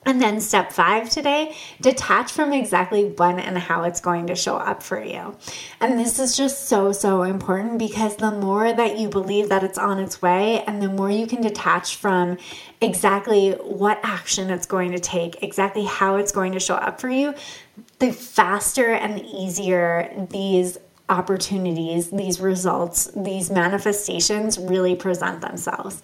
And 0.05 0.21
then 0.21 0.41
step 0.41 0.73
five 0.73 1.11
today, 1.11 1.55
detach 1.81 2.33
from 2.33 2.53
exactly 2.53 3.05
when 3.05 3.39
and 3.39 3.57
how 3.57 3.85
it's 3.85 4.01
going 4.01 4.27
to 4.27 4.35
show 4.35 4.57
up 4.57 4.83
for 4.83 5.03
you. 5.03 5.37
And 5.81 5.99
this 5.99 6.19
is 6.19 6.37
just 6.37 6.67
so, 6.67 6.91
so 6.91 7.23
important 7.23 7.79
because 7.79 8.17
the 8.17 8.33
more 8.33 8.73
that 8.73 8.99
you 8.99 9.09
believe 9.09 9.49
that 9.51 9.63
it's 9.63 9.79
on 9.79 10.01
its 10.01 10.21
way 10.21 10.65
and 10.65 10.83
the 10.83 10.89
more 10.89 11.11
you 11.11 11.29
can 11.29 11.41
detach 11.41 11.97
from 11.97 12.39
exactly 12.81 13.53
what 13.53 14.01
action 14.03 14.51
it's 14.51 14.67
going 14.67 14.91
to 14.91 14.99
take, 14.99 15.41
exactly 15.43 15.85
how 15.85 16.17
it's 16.17 16.33
going 16.33 16.53
to 16.53 16.61
show 16.61 16.75
up 16.75 17.01
for 17.01 17.09
you, 17.09 17.33
the 18.01 18.13
faster 18.13 18.93
and 18.93 19.17
the 19.17 19.25
easier 19.25 20.27
these 20.31 20.79
opportunities, 21.09 22.11
these 22.11 22.41
results, 22.41 23.11
these 23.15 23.51
manifestations 23.51 24.59
really 24.59 24.97
present 24.97 25.41
themselves. 25.43 26.03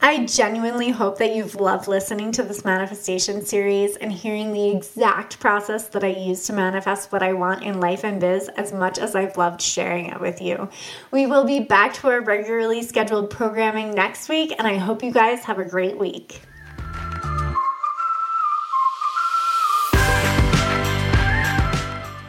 I 0.00 0.26
genuinely 0.26 0.90
hope 0.90 1.18
that 1.18 1.34
you've 1.34 1.54
loved 1.54 1.88
listening 1.88 2.30
to 2.32 2.42
this 2.42 2.64
manifestation 2.64 3.44
series 3.44 3.96
and 3.96 4.12
hearing 4.12 4.52
the 4.52 4.70
exact 4.70 5.40
process 5.40 5.88
that 5.88 6.04
I 6.04 6.08
use 6.08 6.46
to 6.46 6.52
manifest 6.52 7.10
what 7.10 7.22
I 7.22 7.32
want 7.32 7.64
in 7.64 7.80
life 7.80 8.04
and 8.04 8.20
biz 8.20 8.48
as 8.50 8.72
much 8.72 8.98
as 8.98 9.14
I've 9.14 9.36
loved 9.36 9.60
sharing 9.60 10.06
it 10.06 10.20
with 10.20 10.40
you. 10.40 10.68
We 11.10 11.26
will 11.26 11.44
be 11.44 11.60
back 11.60 11.94
to 11.94 12.08
our 12.08 12.20
regularly 12.20 12.82
scheduled 12.82 13.30
programming 13.30 13.94
next 13.94 14.28
week, 14.28 14.54
and 14.58 14.68
I 14.68 14.76
hope 14.76 15.02
you 15.02 15.10
guys 15.10 15.44
have 15.44 15.58
a 15.58 15.64
great 15.64 15.98
week. 15.98 16.42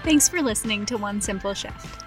Thanks 0.03 0.29
for 0.29 0.41
listening 0.41 0.85
to 0.85 0.97
One 0.97 1.19
Simple 1.19 1.53
Shift. 1.53 2.06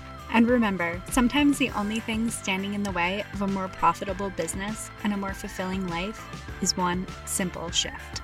And 0.33 0.47
remember, 0.47 1.01
sometimes 1.11 1.57
the 1.57 1.69
only 1.71 1.99
thing 1.99 2.29
standing 2.29 2.73
in 2.73 2.83
the 2.83 2.91
way 2.91 3.23
of 3.33 3.41
a 3.41 3.47
more 3.47 3.67
profitable 3.67 4.29
business 4.31 4.89
and 5.03 5.13
a 5.13 5.17
more 5.17 5.33
fulfilling 5.33 5.87
life 5.87 6.23
is 6.61 6.77
one 6.77 7.05
simple 7.25 7.69
shift. 7.71 8.21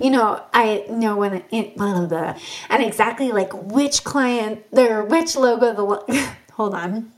you 0.00 0.10
know, 0.10 0.40
I 0.52 0.84
know 0.88 1.16
when 1.16 1.42
it, 1.50 1.76
blah, 1.76 1.92
blah, 1.92 2.06
blah, 2.06 2.38
and 2.70 2.82
exactly 2.82 3.32
like 3.32 3.52
which 3.52 4.04
client, 4.04 4.64
their 4.70 5.02
which 5.02 5.36
logo, 5.36 5.74
the 5.74 6.34
hold 6.52 6.74
on. 6.74 7.12